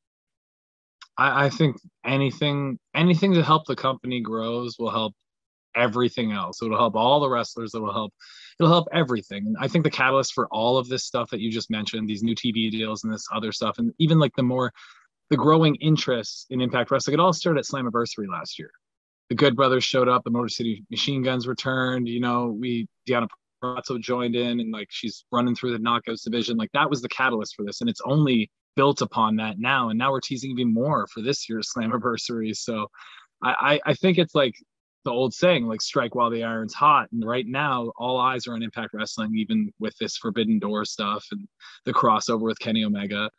I, 1.18 1.46
I 1.46 1.50
think 1.50 1.78
anything 2.06 2.80
anything 2.96 3.34
to 3.34 3.44
help 3.44 3.66
the 3.66 3.76
company 3.76 4.22
grows 4.22 4.78
will 4.80 4.92
help 4.92 5.14
everything 5.76 6.32
else. 6.32 6.62
It'll 6.62 6.78
help 6.78 6.96
all 6.96 7.20
the 7.20 7.30
wrestlers. 7.30 7.76
It'll 7.76 7.94
help. 7.94 8.14
It'll 8.60 8.72
help 8.72 8.88
everything. 8.94 9.46
And 9.46 9.58
I 9.60 9.68
think 9.68 9.84
the 9.84 9.92
catalyst 9.92 10.34
for 10.34 10.48
all 10.48 10.78
of 10.78 10.88
this 10.88 11.04
stuff 11.04 11.30
that 11.30 11.40
you 11.40 11.52
just 11.52 11.70
mentioned, 11.70 12.10
these 12.10 12.24
new 12.24 12.36
TV 12.36 12.72
deals 12.72 13.04
and 13.04 13.14
this 13.14 13.28
other 13.34 13.52
stuff, 13.52 13.78
and 13.78 13.94
even 14.00 14.20
like 14.20 14.36
the 14.36 14.44
more 14.44 14.74
the 15.30 15.38
growing 15.38 15.76
interest 15.76 16.48
in 16.50 16.62
Impact 16.62 16.92
Wrestling. 16.92 17.16
It 17.16 17.20
all 17.20 17.34
started 17.34 17.60
at 17.60 17.66
Slammiversary 17.66 18.28
last 18.30 18.58
year. 18.58 18.72
The 19.30 19.36
Good 19.36 19.56
Brothers 19.56 19.84
showed 19.84 20.08
up, 20.08 20.24
the 20.24 20.30
Motor 20.30 20.48
City 20.50 20.86
Machine 20.90 21.22
Guns 21.22 21.48
returned. 21.48 22.08
You 22.08 22.22
know, 22.22 22.56
we 22.58 22.88
Deonna 23.08 23.28
Purrazzo 23.62 24.00
joined 24.00 24.36
in, 24.36 24.60
and 24.60 24.72
like 24.72 24.88
she's 24.90 25.26
running 25.32 25.56
through 25.56 25.74
the 25.74 25.84
knockouts 25.84 26.24
division. 26.24 26.58
Like 26.58 26.72
that 26.74 26.90
was 26.90 27.02
the 27.02 27.10
catalyst 27.10 27.56
for 27.56 27.66
this, 27.66 27.82
and 27.82 27.90
it's 27.90 28.02
only 28.06 28.50
built 28.76 29.02
upon 29.02 29.36
that 29.38 29.60
now. 29.60 29.90
And 29.90 29.98
now 30.00 30.12
we're 30.12 30.22
teasing 30.22 30.52
even 30.52 30.74
more 30.74 31.08
for 31.08 31.22
this 31.22 31.50
year's 31.50 31.70
Slammiversary. 31.78 32.56
So, 32.56 32.88
I 33.44 33.80
I, 33.86 33.92
I 33.92 33.94
think 33.96 34.18
it's 34.18 34.36
like 34.36 34.56
the 35.08 35.12
old 35.12 35.34
saying, 35.34 35.66
like 35.66 35.82
strike 35.82 36.16
while 36.16 36.30
the 36.30 36.44
iron's 36.44 36.74
hot. 36.74 37.08
And 37.12 37.26
right 37.26 37.46
now, 37.48 37.92
all 37.98 38.20
eyes 38.20 38.46
are 38.46 38.54
on 38.54 38.62
Impact 38.62 38.94
Wrestling, 38.94 39.36
even 39.38 39.72
with 39.80 39.98
this 39.98 40.18
Forbidden 40.18 40.60
Door 40.60 40.86
stuff 40.86 41.26
and 41.32 41.48
the 41.86 41.94
crossover 41.94 42.42
with 42.42 42.60
Kenny 42.60 42.84
Omega. 42.84 43.30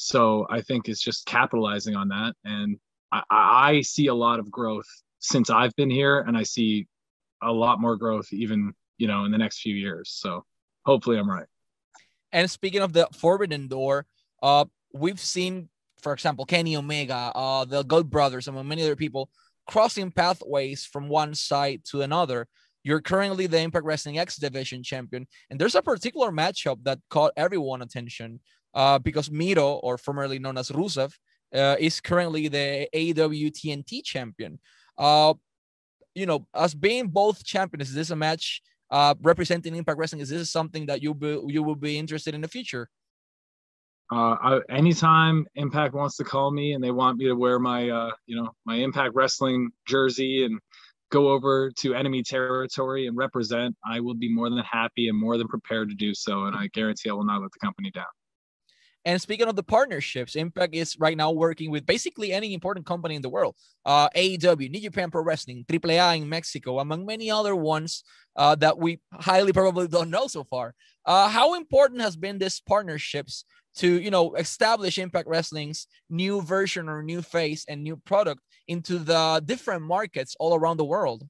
So 0.00 0.46
I 0.48 0.60
think 0.60 0.88
it's 0.88 1.02
just 1.02 1.26
capitalizing 1.26 1.96
on 1.96 2.08
that. 2.08 2.34
And 2.44 2.78
I, 3.10 3.22
I 3.30 3.80
see 3.80 4.06
a 4.06 4.14
lot 4.14 4.38
of 4.38 4.48
growth 4.48 4.86
since 5.18 5.50
I've 5.50 5.74
been 5.74 5.90
here, 5.90 6.20
and 6.20 6.38
I 6.38 6.44
see 6.44 6.86
a 7.42 7.52
lot 7.52 7.80
more 7.80 7.96
growth 7.96 8.32
even, 8.32 8.72
you 8.98 9.08
know, 9.08 9.24
in 9.24 9.32
the 9.32 9.38
next 9.38 9.60
few 9.60 9.74
years. 9.74 10.10
So 10.12 10.44
hopefully 10.86 11.18
I'm 11.18 11.28
right. 11.28 11.46
And 12.30 12.48
speaking 12.48 12.80
of 12.80 12.92
the 12.92 13.08
Forbidden 13.12 13.66
Door, 13.66 14.06
uh, 14.40 14.66
we've 14.94 15.18
seen, 15.18 15.68
for 16.00 16.12
example, 16.12 16.44
Kenny 16.44 16.76
Omega, 16.76 17.32
uh, 17.34 17.64
the 17.64 17.82
Good 17.82 18.08
Brothers, 18.08 18.46
and 18.46 18.68
many 18.68 18.82
other 18.82 18.94
people 18.94 19.30
crossing 19.66 20.12
pathways 20.12 20.84
from 20.84 21.08
one 21.08 21.34
side 21.34 21.82
to 21.90 22.02
another. 22.02 22.46
You're 22.84 23.00
currently 23.00 23.48
the 23.48 23.58
Impact 23.58 23.84
Wrestling 23.84 24.18
X 24.18 24.36
Division 24.36 24.84
champion, 24.84 25.26
and 25.50 25.58
there's 25.58 25.74
a 25.74 25.82
particular 25.82 26.30
matchup 26.30 26.84
that 26.84 27.00
caught 27.10 27.32
everyone 27.36 27.82
attention 27.82 28.38
uh, 28.74 28.98
because 28.98 29.30
Miro, 29.30 29.74
or 29.74 29.98
formerly 29.98 30.38
known 30.38 30.58
as 30.58 30.70
Rusev, 30.70 31.12
uh, 31.54 31.76
is 31.78 32.00
currently 32.00 32.48
the 32.48 32.88
AEW 32.94 33.50
TNT 33.52 34.02
champion. 34.04 34.58
Uh, 34.96 35.34
you 36.14 36.26
know, 36.26 36.46
as 36.54 36.74
being 36.74 37.08
both 37.08 37.44
champions, 37.44 37.90
is 37.90 37.94
this 37.94 38.10
a 38.10 38.16
match 38.16 38.60
uh, 38.90 39.14
representing 39.22 39.74
Impact 39.74 39.98
Wrestling? 39.98 40.20
Is 40.20 40.30
this 40.30 40.50
something 40.50 40.86
that 40.86 41.02
you 41.02 41.14
be, 41.14 41.40
you 41.46 41.62
will 41.62 41.76
be 41.76 41.98
interested 41.98 42.34
in 42.34 42.40
the 42.40 42.48
future? 42.48 42.88
Uh, 44.10 44.36
I, 44.40 44.60
anytime 44.70 45.46
Impact 45.54 45.94
wants 45.94 46.16
to 46.16 46.24
call 46.24 46.50
me 46.50 46.72
and 46.72 46.82
they 46.82 46.90
want 46.90 47.18
me 47.18 47.26
to 47.26 47.34
wear 47.34 47.58
my, 47.58 47.90
uh, 47.90 48.10
you 48.26 48.36
know, 48.36 48.50
my 48.64 48.76
Impact 48.76 49.14
Wrestling 49.14 49.70
jersey 49.86 50.44
and 50.44 50.58
go 51.10 51.28
over 51.28 51.70
to 51.76 51.94
enemy 51.94 52.22
territory 52.22 53.06
and 53.06 53.16
represent, 53.16 53.76
I 53.88 54.00
will 54.00 54.14
be 54.14 54.32
more 54.32 54.48
than 54.48 54.58
happy 54.60 55.08
and 55.08 55.18
more 55.18 55.36
than 55.36 55.48
prepared 55.48 55.90
to 55.90 55.94
do 55.94 56.14
so. 56.14 56.44
And 56.44 56.56
I 56.56 56.68
guarantee 56.72 57.10
I 57.10 57.12
will 57.12 57.24
not 57.24 57.42
let 57.42 57.52
the 57.52 57.58
company 57.58 57.90
down. 57.90 58.06
And 59.04 59.20
speaking 59.20 59.48
of 59.48 59.56
the 59.56 59.62
partnerships, 59.62 60.36
Impact 60.36 60.74
is 60.74 60.96
right 60.98 61.16
now 61.16 61.30
working 61.30 61.70
with 61.70 61.86
basically 61.86 62.32
any 62.32 62.52
important 62.52 62.84
company 62.84 63.14
in 63.14 63.22
the 63.22 63.28
world. 63.28 63.54
Uh, 63.84 64.08
AEW, 64.10 64.70
New 64.70 64.80
Japan 64.80 65.10
Pro 65.10 65.22
Wrestling, 65.22 65.64
AAA 65.68 66.18
in 66.22 66.28
Mexico, 66.28 66.80
among 66.80 67.06
many 67.06 67.30
other 67.30 67.56
ones 67.56 68.02
uh, 68.36 68.54
that 68.56 68.78
we 68.78 69.00
highly 69.12 69.52
probably 69.52 69.88
don't 69.88 70.10
know 70.10 70.26
so 70.26 70.44
far. 70.44 70.74
Uh, 71.06 71.28
how 71.28 71.54
important 71.54 72.00
has 72.00 72.16
been 72.16 72.38
this 72.38 72.60
partnerships 72.60 73.44
to 73.76 74.00
you 74.00 74.10
know 74.10 74.34
establish 74.34 74.98
Impact 74.98 75.28
Wrestling's 75.28 75.86
new 76.10 76.42
version 76.42 76.88
or 76.88 77.02
new 77.02 77.22
face 77.22 77.64
and 77.68 77.82
new 77.82 77.96
product 77.96 78.40
into 78.66 78.98
the 78.98 79.42
different 79.44 79.82
markets 79.82 80.36
all 80.38 80.54
around 80.54 80.76
the 80.76 80.84
world? 80.84 81.26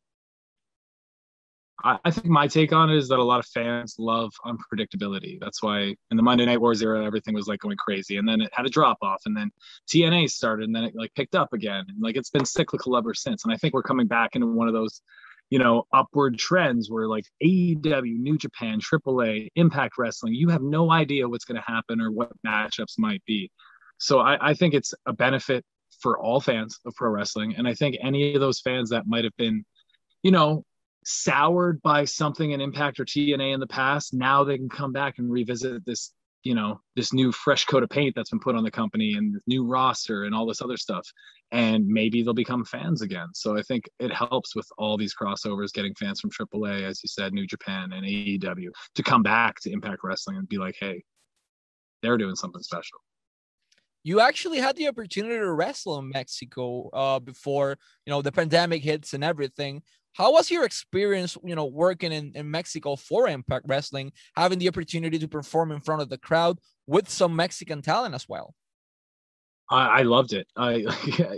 I, 1.84 1.98
I 2.04 2.10
think 2.10 2.26
my 2.26 2.46
take 2.46 2.72
on 2.72 2.90
it 2.90 2.96
is 2.96 3.08
that 3.08 3.18
a 3.18 3.24
lot 3.24 3.38
of 3.38 3.46
fans 3.46 3.96
love 3.98 4.32
unpredictability. 4.44 5.38
That's 5.40 5.62
why 5.62 5.94
in 6.10 6.16
the 6.16 6.22
Monday 6.22 6.44
Night 6.44 6.60
Wars 6.60 6.82
era, 6.82 7.04
everything 7.04 7.34
was 7.34 7.46
like 7.46 7.60
going 7.60 7.76
crazy, 7.76 8.16
and 8.16 8.28
then 8.28 8.40
it 8.40 8.50
had 8.52 8.66
a 8.66 8.70
drop 8.70 8.98
off, 9.02 9.22
and 9.26 9.36
then 9.36 9.50
TNA 9.88 10.30
started, 10.30 10.64
and 10.64 10.74
then 10.74 10.84
it 10.84 10.94
like 10.94 11.14
picked 11.14 11.34
up 11.34 11.52
again, 11.52 11.84
and 11.88 12.00
like 12.00 12.16
it's 12.16 12.30
been 12.30 12.44
cyclical 12.44 12.96
ever 12.96 13.14
since. 13.14 13.44
And 13.44 13.52
I 13.52 13.56
think 13.56 13.74
we're 13.74 13.82
coming 13.82 14.06
back 14.06 14.34
into 14.34 14.46
one 14.46 14.68
of 14.68 14.74
those 14.74 15.02
you 15.50 15.58
know, 15.58 15.86
upward 15.92 16.38
trends 16.38 16.90
where 16.90 17.08
like 17.08 17.24
AEW, 17.42 18.18
New 18.18 18.36
Japan, 18.36 18.80
AAA, 18.80 19.48
Impact 19.54 19.96
Wrestling, 19.96 20.34
you 20.34 20.48
have 20.50 20.62
no 20.62 20.90
idea 20.90 21.28
what's 21.28 21.44
going 21.44 21.60
to 21.60 21.66
happen 21.66 22.00
or 22.00 22.10
what 22.10 22.30
matchups 22.46 22.98
might 22.98 23.24
be. 23.24 23.50
So 23.98 24.20
I, 24.20 24.50
I, 24.50 24.54
think 24.54 24.74
it's 24.74 24.92
a 25.06 25.12
benefit 25.12 25.64
for 26.00 26.18
all 26.18 26.40
fans 26.40 26.78
of 26.84 26.94
pro 26.94 27.10
wrestling. 27.10 27.56
And 27.56 27.66
I 27.66 27.74
think 27.74 27.96
any 28.02 28.34
of 28.34 28.40
those 28.40 28.60
fans 28.60 28.90
that 28.90 29.06
might 29.06 29.24
have 29.24 29.36
been, 29.36 29.64
you 30.22 30.30
know, 30.30 30.64
soured 31.04 31.80
by 31.82 32.04
something 32.04 32.50
in 32.50 32.60
Impact 32.60 33.00
or 33.00 33.04
TNA 33.04 33.54
in 33.54 33.60
the 33.60 33.66
past, 33.66 34.14
now 34.14 34.44
they 34.44 34.58
can 34.58 34.68
come 34.68 34.92
back 34.92 35.18
and 35.18 35.30
revisit 35.30 35.84
this, 35.84 36.12
you 36.42 36.54
know, 36.54 36.80
this 36.96 37.12
new 37.12 37.32
fresh 37.32 37.64
coat 37.64 37.82
of 37.82 37.88
paint 37.88 38.14
that's 38.14 38.30
been 38.30 38.40
put 38.40 38.56
on 38.56 38.64
the 38.64 38.70
company 38.70 39.14
and 39.14 39.34
the 39.34 39.40
new 39.46 39.64
roster 39.64 40.24
and 40.24 40.34
all 40.34 40.46
this 40.46 40.62
other 40.62 40.76
stuff. 40.76 41.06
And 41.50 41.86
maybe 41.86 42.22
they'll 42.22 42.34
become 42.34 42.64
fans 42.64 43.00
again. 43.00 43.28
So 43.32 43.56
I 43.56 43.62
think 43.62 43.88
it 43.98 44.12
helps 44.12 44.54
with 44.54 44.66
all 44.76 44.98
these 44.98 45.14
crossovers, 45.14 45.72
getting 45.72 45.94
fans 45.94 46.20
from 46.20 46.30
AAA, 46.30 46.82
as 46.82 47.00
you 47.02 47.08
said, 47.08 47.32
New 47.32 47.46
Japan 47.46 47.92
and 47.92 48.04
AEW 48.04 48.68
to 48.96 49.02
come 49.02 49.22
back 49.22 49.60
to 49.60 49.72
Impact 49.72 50.00
Wrestling 50.04 50.36
and 50.36 50.48
be 50.48 50.58
like, 50.58 50.76
hey, 50.78 51.02
they're 52.02 52.18
doing 52.18 52.36
something 52.36 52.62
special 52.62 52.98
you 54.04 54.20
actually 54.20 54.58
had 54.58 54.76
the 54.76 54.88
opportunity 54.88 55.34
to 55.34 55.52
wrestle 55.52 55.98
in 55.98 56.08
Mexico 56.08 56.88
uh, 56.94 57.18
before 57.18 57.76
you 58.06 58.10
know 58.10 58.22
the 58.22 58.32
pandemic 58.32 58.82
hits 58.82 59.12
and 59.12 59.22
everything. 59.22 59.82
How 60.18 60.32
was 60.32 60.50
your 60.50 60.64
experience, 60.64 61.38
you 61.44 61.54
know, 61.54 61.66
working 61.66 62.10
in, 62.10 62.32
in 62.34 62.50
Mexico 62.50 62.96
for 62.96 63.28
Impact 63.28 63.66
Wrestling, 63.68 64.12
having 64.34 64.58
the 64.58 64.66
opportunity 64.66 65.16
to 65.16 65.28
perform 65.28 65.70
in 65.70 65.80
front 65.80 66.02
of 66.02 66.08
the 66.08 66.18
crowd 66.18 66.58
with 66.88 67.08
some 67.08 67.36
Mexican 67.36 67.82
talent 67.82 68.16
as 68.16 68.28
well? 68.28 68.52
I, 69.70 70.02
loved 70.02 70.32
it. 70.32 70.48
I 70.56 70.86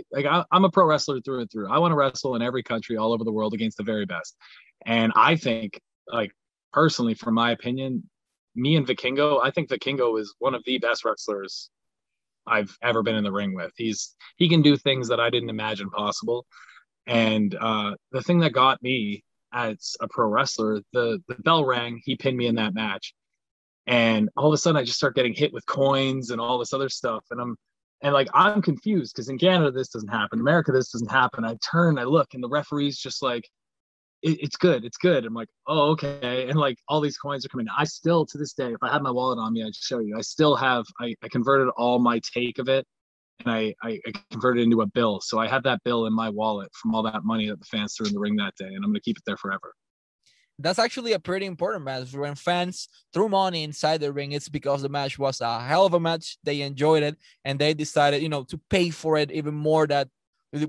like 0.11 0.25
I, 0.25 0.43
I'm 0.51 0.65
a 0.65 0.69
pro 0.71 0.85
wrestler 0.85 1.21
through 1.21 1.41
and 1.41 1.51
through. 1.51 1.69
I 1.69 1.77
want 1.77 1.91
to 1.91 1.95
wrestle 1.95 2.35
in 2.35 2.41
every 2.41 2.63
country 2.63 2.97
all 2.97 3.13
over 3.13 3.23
the 3.23 3.31
world 3.31 3.53
against 3.53 3.77
the 3.77 3.83
very 3.83 4.05
best. 4.05 4.35
And 4.85 5.11
I 5.15 5.35
think, 5.35 5.79
like 6.07 6.31
personally, 6.73 7.13
from 7.13 7.35
my 7.35 7.51
opinion, 7.51 8.09
me 8.55 8.77
and 8.77 8.87
Vikingo, 8.87 9.41
I 9.43 9.51
think 9.51 9.69
Vikingo 9.69 10.19
is 10.19 10.33
one 10.39 10.55
of 10.55 10.63
the 10.65 10.79
best 10.79 11.05
wrestlers 11.05 11.69
I've 12.47 12.75
ever 12.81 13.03
been 13.03 13.15
in 13.15 13.23
the 13.23 13.31
ring 13.31 13.53
with. 13.53 13.73
He's 13.75 14.15
he 14.37 14.49
can 14.49 14.63
do 14.63 14.75
things 14.75 15.07
that 15.09 15.19
I 15.19 15.29
didn't 15.29 15.49
imagine 15.49 15.89
possible. 15.91 16.47
And 17.11 17.55
uh, 17.59 17.95
the 18.13 18.21
thing 18.21 18.39
that 18.39 18.53
got 18.53 18.81
me 18.81 19.21
as 19.51 19.97
a 19.99 20.07
pro 20.07 20.27
wrestler, 20.29 20.79
the 20.93 21.21
the 21.27 21.35
bell 21.39 21.65
rang. 21.65 21.99
He 22.05 22.15
pinned 22.15 22.37
me 22.37 22.47
in 22.47 22.55
that 22.55 22.73
match, 22.73 23.13
and 23.85 24.29
all 24.37 24.47
of 24.47 24.53
a 24.53 24.57
sudden 24.57 24.79
I 24.79 24.85
just 24.85 24.97
start 24.97 25.15
getting 25.15 25.33
hit 25.33 25.51
with 25.51 25.65
coins 25.65 26.29
and 26.31 26.39
all 26.39 26.57
this 26.57 26.71
other 26.71 26.87
stuff, 26.87 27.25
and 27.29 27.41
I'm 27.41 27.57
and 28.01 28.13
like 28.13 28.29
I'm 28.33 28.61
confused 28.61 29.13
because 29.13 29.27
in 29.27 29.37
Canada 29.37 29.71
this 29.71 29.89
doesn't 29.89 30.07
happen, 30.07 30.39
in 30.39 30.41
America 30.41 30.71
this 30.71 30.89
doesn't 30.91 31.11
happen. 31.11 31.43
I 31.43 31.57
turn, 31.69 31.99
I 31.99 32.05
look, 32.05 32.33
and 32.33 32.41
the 32.41 32.47
referee's 32.47 32.97
just 32.97 33.21
like, 33.21 33.43
it, 34.21 34.41
it's 34.41 34.55
good, 34.55 34.85
it's 34.85 34.97
good. 34.97 35.25
I'm 35.25 35.33
like, 35.33 35.49
oh 35.67 35.91
okay, 35.91 36.47
and 36.47 36.57
like 36.57 36.77
all 36.87 37.01
these 37.01 37.17
coins 37.17 37.45
are 37.45 37.49
coming. 37.49 37.67
I 37.77 37.83
still 37.83 38.25
to 38.27 38.37
this 38.37 38.53
day, 38.53 38.71
if 38.71 38.81
I 38.81 38.89
had 38.89 39.03
my 39.03 39.11
wallet 39.11 39.37
on 39.37 39.51
me, 39.51 39.65
I'd 39.65 39.75
show 39.75 39.99
you. 39.99 40.17
I 40.17 40.21
still 40.21 40.55
have. 40.55 40.85
I, 41.01 41.13
I 41.21 41.27
converted 41.27 41.67
all 41.75 41.99
my 41.99 42.21
take 42.33 42.57
of 42.57 42.69
it, 42.69 42.85
and 43.45 43.53
I, 43.53 43.75
I 43.83 43.99
converted 44.31 44.61
it 44.61 44.63
into 44.65 44.81
a 44.81 44.85
bill. 44.87 45.21
So 45.21 45.39
I 45.39 45.47
have 45.47 45.63
that 45.63 45.83
bill 45.83 46.05
in 46.05 46.13
my 46.13 46.29
wallet 46.29 46.69
from 46.73 46.95
all 46.95 47.03
that 47.03 47.23
money 47.23 47.47
that 47.49 47.59
the 47.59 47.65
fans 47.65 47.95
threw 47.95 48.07
in 48.07 48.13
the 48.13 48.19
ring 48.19 48.35
that 48.37 48.55
day, 48.55 48.65
and 48.65 48.77
I'm 48.77 48.91
gonna 48.91 48.99
keep 48.99 49.17
it 49.17 49.23
there 49.25 49.37
forever. 49.37 49.73
That's 50.59 50.79
actually 50.79 51.13
a 51.13 51.19
pretty 51.19 51.47
important 51.47 51.83
match. 51.83 52.13
When 52.13 52.35
fans 52.35 52.87
threw 53.13 53.29
money 53.29 53.63
inside 53.63 54.01
the 54.01 54.13
ring, 54.13 54.33
it's 54.33 54.49
because 54.49 54.83
the 54.83 54.89
match 54.89 55.17
was 55.17 55.41
a 55.41 55.59
hell 55.59 55.85
of 55.85 55.93
a 55.93 55.99
match. 55.99 56.37
They 56.43 56.61
enjoyed 56.61 57.03
it, 57.03 57.17
and 57.45 57.57
they 57.57 57.73
decided, 57.73 58.21
you 58.21 58.29
know, 58.29 58.43
to 58.43 58.59
pay 58.69 58.89
for 58.89 59.17
it 59.17 59.31
even 59.31 59.55
more 59.55 59.87
that 59.87 60.09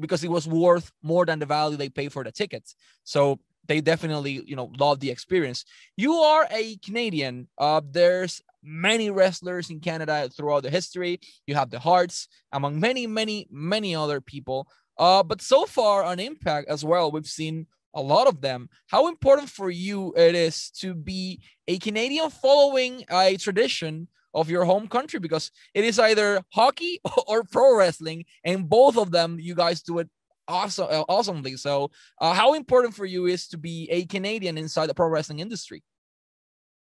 because 0.00 0.22
it 0.22 0.30
was 0.30 0.46
worth 0.46 0.92
more 1.02 1.26
than 1.26 1.40
the 1.40 1.46
value 1.46 1.76
they 1.76 1.88
paid 1.88 2.12
for 2.12 2.24
the 2.24 2.32
tickets. 2.32 2.76
So 3.04 3.40
they 3.72 3.80
definitely, 3.80 4.42
you 4.46 4.54
know, 4.54 4.70
love 4.78 5.00
the 5.00 5.10
experience. 5.10 5.64
You 5.96 6.12
are 6.12 6.46
a 6.50 6.76
Canadian. 6.84 7.48
Uh, 7.56 7.80
there's 7.90 8.42
many 8.62 9.08
wrestlers 9.08 9.70
in 9.70 9.80
Canada 9.80 10.28
throughout 10.28 10.62
the 10.62 10.70
history. 10.70 11.20
You 11.46 11.54
have 11.54 11.70
the 11.70 11.78
Hearts 11.78 12.28
among 12.52 12.78
many, 12.78 13.06
many, 13.06 13.48
many 13.50 13.96
other 13.96 14.20
people. 14.20 14.68
Uh, 14.98 15.22
but 15.22 15.40
so 15.40 15.64
far 15.64 16.04
on 16.04 16.20
Impact 16.20 16.68
as 16.68 16.84
well, 16.84 17.10
we've 17.10 17.26
seen 17.26 17.66
a 17.94 18.02
lot 18.02 18.26
of 18.26 18.42
them. 18.42 18.68
How 18.88 19.08
important 19.08 19.48
for 19.48 19.70
you 19.70 20.12
it 20.18 20.34
is 20.34 20.68
to 20.80 20.92
be 20.94 21.40
a 21.66 21.78
Canadian 21.78 22.28
following 22.28 23.06
a 23.10 23.38
tradition 23.38 24.06
of 24.34 24.50
your 24.50 24.66
home 24.66 24.86
country 24.86 25.18
because 25.18 25.50
it 25.72 25.84
is 25.84 25.98
either 25.98 26.42
hockey 26.52 27.00
or 27.26 27.42
pro 27.44 27.74
wrestling, 27.74 28.26
and 28.44 28.68
both 28.68 28.98
of 28.98 29.12
them 29.12 29.38
you 29.40 29.54
guys 29.54 29.80
do 29.80 29.98
it 29.98 30.10
awesome, 30.48 30.88
uh, 30.90 31.04
awesomely. 31.08 31.56
So, 31.56 31.90
uh, 32.20 32.34
how 32.34 32.54
important 32.54 32.94
for 32.94 33.04
you 33.04 33.26
is 33.26 33.48
to 33.48 33.58
be 33.58 33.88
a 33.90 34.04
Canadian 34.06 34.58
inside 34.58 34.86
the 34.86 34.94
pro 34.94 35.08
wrestling 35.08 35.40
industry? 35.40 35.82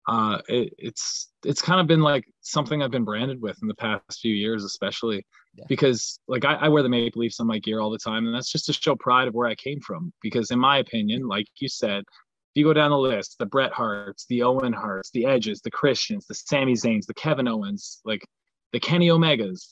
Uh, 0.08 0.38
it, 0.48 0.72
it's 0.78 1.30
it's 1.44 1.62
kind 1.62 1.80
of 1.80 1.86
been 1.86 2.00
like 2.00 2.24
something 2.40 2.82
I've 2.82 2.90
been 2.90 3.04
branded 3.04 3.40
with 3.40 3.58
in 3.62 3.68
the 3.68 3.74
past 3.74 4.20
few 4.20 4.34
years, 4.34 4.64
especially 4.64 5.24
yeah. 5.54 5.64
because 5.68 6.18
like 6.26 6.44
I, 6.44 6.54
I 6.54 6.68
wear 6.68 6.82
the 6.82 6.88
Maple 6.88 7.20
Leafs 7.20 7.38
on 7.38 7.46
my 7.46 7.58
gear 7.58 7.80
all 7.80 7.90
the 7.90 7.98
time, 7.98 8.26
and 8.26 8.34
that's 8.34 8.50
just 8.50 8.66
to 8.66 8.72
show 8.72 8.96
pride 8.96 9.28
of 9.28 9.34
where 9.34 9.48
I 9.48 9.54
came 9.54 9.80
from. 9.80 10.12
Because 10.20 10.50
in 10.50 10.58
my 10.58 10.78
opinion, 10.78 11.28
like 11.28 11.46
you 11.60 11.68
said, 11.68 12.00
if 12.00 12.56
you 12.58 12.64
go 12.64 12.72
down 12.72 12.90
the 12.90 12.98
list, 12.98 13.36
the 13.38 13.46
Bret 13.46 13.72
Harts, 13.72 14.26
the 14.28 14.42
Owen 14.42 14.72
Harts, 14.72 15.10
the 15.10 15.24
Edges, 15.24 15.60
the 15.60 15.70
Christians, 15.70 16.26
the 16.26 16.34
Sami 16.34 16.74
Zayns, 16.74 17.06
the 17.06 17.14
Kevin 17.14 17.46
Owens, 17.46 18.00
like 18.04 18.26
the 18.72 18.80
Kenny 18.80 19.08
Omegas, 19.08 19.68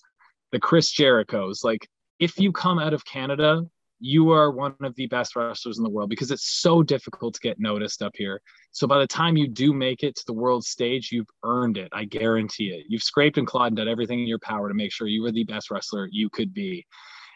the 0.52 0.60
Chris 0.60 0.94
Jerichos, 0.94 1.64
like 1.64 1.88
if 2.20 2.38
you 2.38 2.52
come 2.52 2.78
out 2.78 2.94
of 2.94 3.04
Canada, 3.04 3.62
you 3.98 4.30
are 4.30 4.50
one 4.50 4.74
of 4.82 4.94
the 4.94 5.06
best 5.06 5.36
wrestlers 5.36 5.78
in 5.78 5.84
the 5.84 5.90
world 5.90 6.08
because 6.08 6.30
it's 6.30 6.60
so 6.60 6.82
difficult 6.82 7.34
to 7.34 7.40
get 7.40 7.58
noticed 7.58 8.02
up 8.02 8.12
here. 8.14 8.40
So 8.72 8.86
by 8.86 8.98
the 8.98 9.06
time 9.06 9.36
you 9.36 9.48
do 9.48 9.74
make 9.74 10.02
it 10.02 10.16
to 10.16 10.26
the 10.26 10.32
world 10.32 10.64
stage, 10.64 11.10
you've 11.12 11.28
earned 11.42 11.76
it. 11.76 11.88
I 11.92 12.04
guarantee 12.04 12.70
it. 12.70 12.86
You've 12.88 13.02
scraped 13.02 13.36
and 13.36 13.46
clawed 13.46 13.68
and 13.68 13.76
done 13.76 13.88
everything 13.88 14.20
in 14.20 14.26
your 14.26 14.38
power 14.38 14.68
to 14.68 14.74
make 14.74 14.92
sure 14.92 15.06
you 15.06 15.22
were 15.22 15.32
the 15.32 15.44
best 15.44 15.70
wrestler 15.70 16.08
you 16.10 16.30
could 16.30 16.54
be 16.54 16.86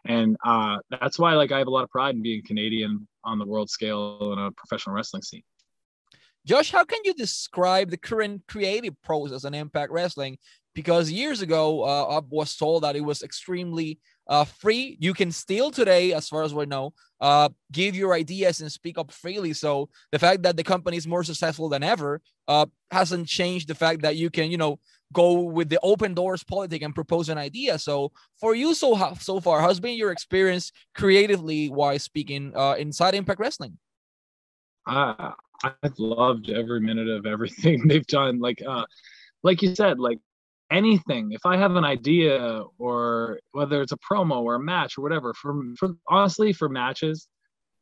and 0.05 0.37
uh, 0.45 0.79
that's 0.91 1.19
why 1.19 1.35
like 1.35 1.53
I 1.53 1.59
have 1.59 1.67
a 1.67 1.71
lot 1.71 1.85
of 1.85 1.91
pride 1.91 2.15
in 2.15 2.23
being 2.23 2.43
Canadian 2.45 3.07
on 3.25 3.39
the 3.39 3.47
world 3.47 3.71
scale 3.71 4.33
in 4.33 4.39
a 4.39 4.53
professional 4.53 4.95
wrestling 4.95 5.23
scene. 5.23 5.43
Josh, 6.47 6.71
how 6.71 6.85
can 6.85 6.99
you 7.05 7.15
describe 7.15 7.91
the 7.91 7.97
current 7.97 8.43
creative 8.47 9.01
process 9.03 9.45
in 9.45 9.55
Impact 9.55 9.91
Wrestling? 9.91 10.37
Because 10.75 11.11
years 11.11 11.41
ago, 11.41 11.85
uh, 11.85 12.19
I 12.19 12.21
was 12.29 12.55
told 12.55 12.83
that 12.83 12.97
it 12.97 13.01
was 13.01 13.23
extremely 13.23 13.99
uh, 14.27 14.45
free. 14.45 14.97
You 15.01 15.15
can 15.15 15.33
still 15.33 15.71
today, 15.71 16.13
as 16.13 16.29
far 16.29 16.43
as 16.43 16.55
we 16.55 16.67
know, 16.67 16.93
uh, 17.21 17.49
give 17.73 17.95
your 17.95 18.15
ideas 18.15 18.61
and 18.61 18.71
speak 18.71 18.99
up 18.99 19.11
freely. 19.11 19.53
So 19.53 19.89
the 20.13 20.19
fact 20.19 20.43
that 20.43 20.57
the 20.57 20.65
company 20.65 20.97
is 20.97 21.07
more 21.07 21.25
successful 21.25 21.69
than 21.69 21.83
ever 21.83 22.21
uh, 22.49 22.67
hasn't 22.91 23.29
changed 23.29 23.69
the 23.69 23.75
fact 23.75 24.03
that 24.03 24.17
you 24.17 24.31
can, 24.31 24.51
you 24.51 24.57
know, 24.57 24.79
go 25.13 25.43
with 25.43 25.69
the 25.69 25.79
open 25.83 26.13
doors 26.13 26.43
politic 26.43 26.83
and 26.83 26.95
propose 26.95 27.29
an 27.29 27.39
idea. 27.39 27.79
So 27.79 28.13
for 28.41 28.55
you, 28.55 28.75
so 28.75 29.15
so 29.21 29.41
far, 29.41 29.61
how's 29.61 29.81
been 29.81 29.97
your 29.97 30.11
experience 30.11 30.73
creatively, 30.95 31.69
while 31.69 31.99
speaking, 31.99 32.53
uh, 32.55 32.75
inside 32.79 33.15
Impact 33.15 33.41
Wrestling? 33.41 33.79
Uh, 34.87 35.33
I've 35.63 35.99
loved 35.99 36.51
every 36.51 36.81
minute 36.81 37.09
of 37.09 37.27
everything 37.27 37.87
they've 37.89 38.07
done. 38.07 38.41
Like, 38.41 38.63
uh, 38.67 38.85
like 39.43 39.63
you 39.63 39.75
said, 39.75 39.99
like 39.99 40.19
anything. 40.71 41.33
If 41.33 41.47
I 41.47 41.57
have 41.57 41.77
an 41.77 41.85
idea, 41.85 42.63
or 42.79 43.39
whether 43.53 43.83
it's 43.83 43.93
a 43.93 43.99
promo 43.99 44.43
or 44.43 44.57
a 44.57 44.61
match 44.61 44.99
or 44.99 45.03
whatever, 45.03 45.35
for, 45.35 45.63
for 45.79 45.95
honestly, 46.09 46.53
for 46.53 46.69
matches, 46.69 47.29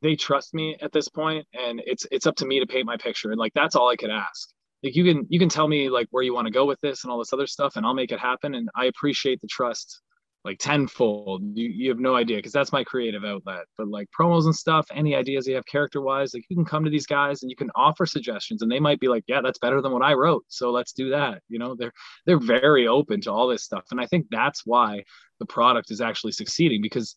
they 0.02 0.16
trust 0.16 0.54
me 0.54 0.76
at 0.80 0.92
this 0.92 1.08
point, 1.08 1.46
and 1.52 1.80
it's 1.86 2.06
it's 2.10 2.26
up 2.26 2.36
to 2.36 2.46
me 2.46 2.60
to 2.60 2.66
paint 2.66 2.86
my 2.86 2.96
picture. 2.96 3.30
And 3.30 3.38
like 3.38 3.52
that's 3.54 3.76
all 3.76 3.88
I 3.88 3.96
could 3.96 4.10
ask 4.10 4.48
like 4.82 4.96
you 4.96 5.04
can 5.04 5.26
you 5.28 5.38
can 5.38 5.48
tell 5.48 5.68
me 5.68 5.88
like 5.88 6.08
where 6.10 6.22
you 6.22 6.34
want 6.34 6.46
to 6.46 6.52
go 6.52 6.64
with 6.64 6.80
this 6.80 7.04
and 7.04 7.12
all 7.12 7.18
this 7.18 7.32
other 7.32 7.46
stuff 7.46 7.76
and 7.76 7.86
i'll 7.86 7.94
make 7.94 8.12
it 8.12 8.18
happen 8.18 8.54
and 8.54 8.68
i 8.76 8.86
appreciate 8.86 9.40
the 9.40 9.46
trust 9.46 10.00
like 10.44 10.58
tenfold 10.58 11.42
you, 11.56 11.68
you 11.68 11.88
have 11.88 12.00
no 12.00 12.16
idea 12.16 12.36
because 12.36 12.52
that's 12.52 12.72
my 12.72 12.82
creative 12.82 13.24
outlet 13.24 13.64
but 13.78 13.88
like 13.88 14.08
promos 14.18 14.44
and 14.44 14.54
stuff 14.54 14.86
any 14.92 15.14
ideas 15.14 15.46
you 15.46 15.54
have 15.54 15.66
character 15.66 16.00
wise 16.00 16.34
like 16.34 16.44
you 16.48 16.56
can 16.56 16.64
come 16.64 16.84
to 16.84 16.90
these 16.90 17.06
guys 17.06 17.42
and 17.42 17.50
you 17.50 17.56
can 17.56 17.70
offer 17.76 18.04
suggestions 18.04 18.62
and 18.62 18.70
they 18.70 18.80
might 18.80 18.98
be 18.98 19.08
like 19.08 19.24
yeah 19.28 19.40
that's 19.40 19.58
better 19.58 19.80
than 19.80 19.92
what 19.92 20.02
i 20.02 20.12
wrote 20.12 20.44
so 20.48 20.70
let's 20.70 20.92
do 20.92 21.10
that 21.10 21.40
you 21.48 21.58
know 21.58 21.76
they're 21.76 21.92
they're 22.26 22.40
very 22.40 22.88
open 22.88 23.20
to 23.20 23.30
all 23.30 23.46
this 23.46 23.62
stuff 23.62 23.84
and 23.90 24.00
i 24.00 24.06
think 24.06 24.26
that's 24.30 24.62
why 24.66 25.02
the 25.38 25.46
product 25.46 25.90
is 25.90 26.00
actually 26.00 26.32
succeeding 26.32 26.82
because 26.82 27.16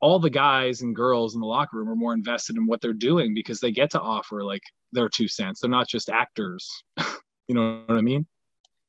all 0.00 0.18
the 0.18 0.30
guys 0.30 0.80
and 0.80 0.96
girls 0.96 1.34
in 1.34 1.40
the 1.40 1.46
locker 1.46 1.76
room 1.76 1.88
are 1.88 1.96
more 1.96 2.14
invested 2.14 2.56
in 2.56 2.66
what 2.66 2.80
they're 2.80 2.92
doing 2.92 3.34
because 3.34 3.60
they 3.60 3.70
get 3.70 3.90
to 3.90 4.00
offer 4.00 4.42
like 4.42 4.62
their 4.92 5.08
two 5.08 5.28
cents. 5.28 5.60
They're 5.60 5.70
not 5.70 5.88
just 5.88 6.08
actors. 6.08 6.82
you 7.48 7.54
know 7.54 7.82
what 7.86 7.98
I 7.98 8.00
mean? 8.00 8.26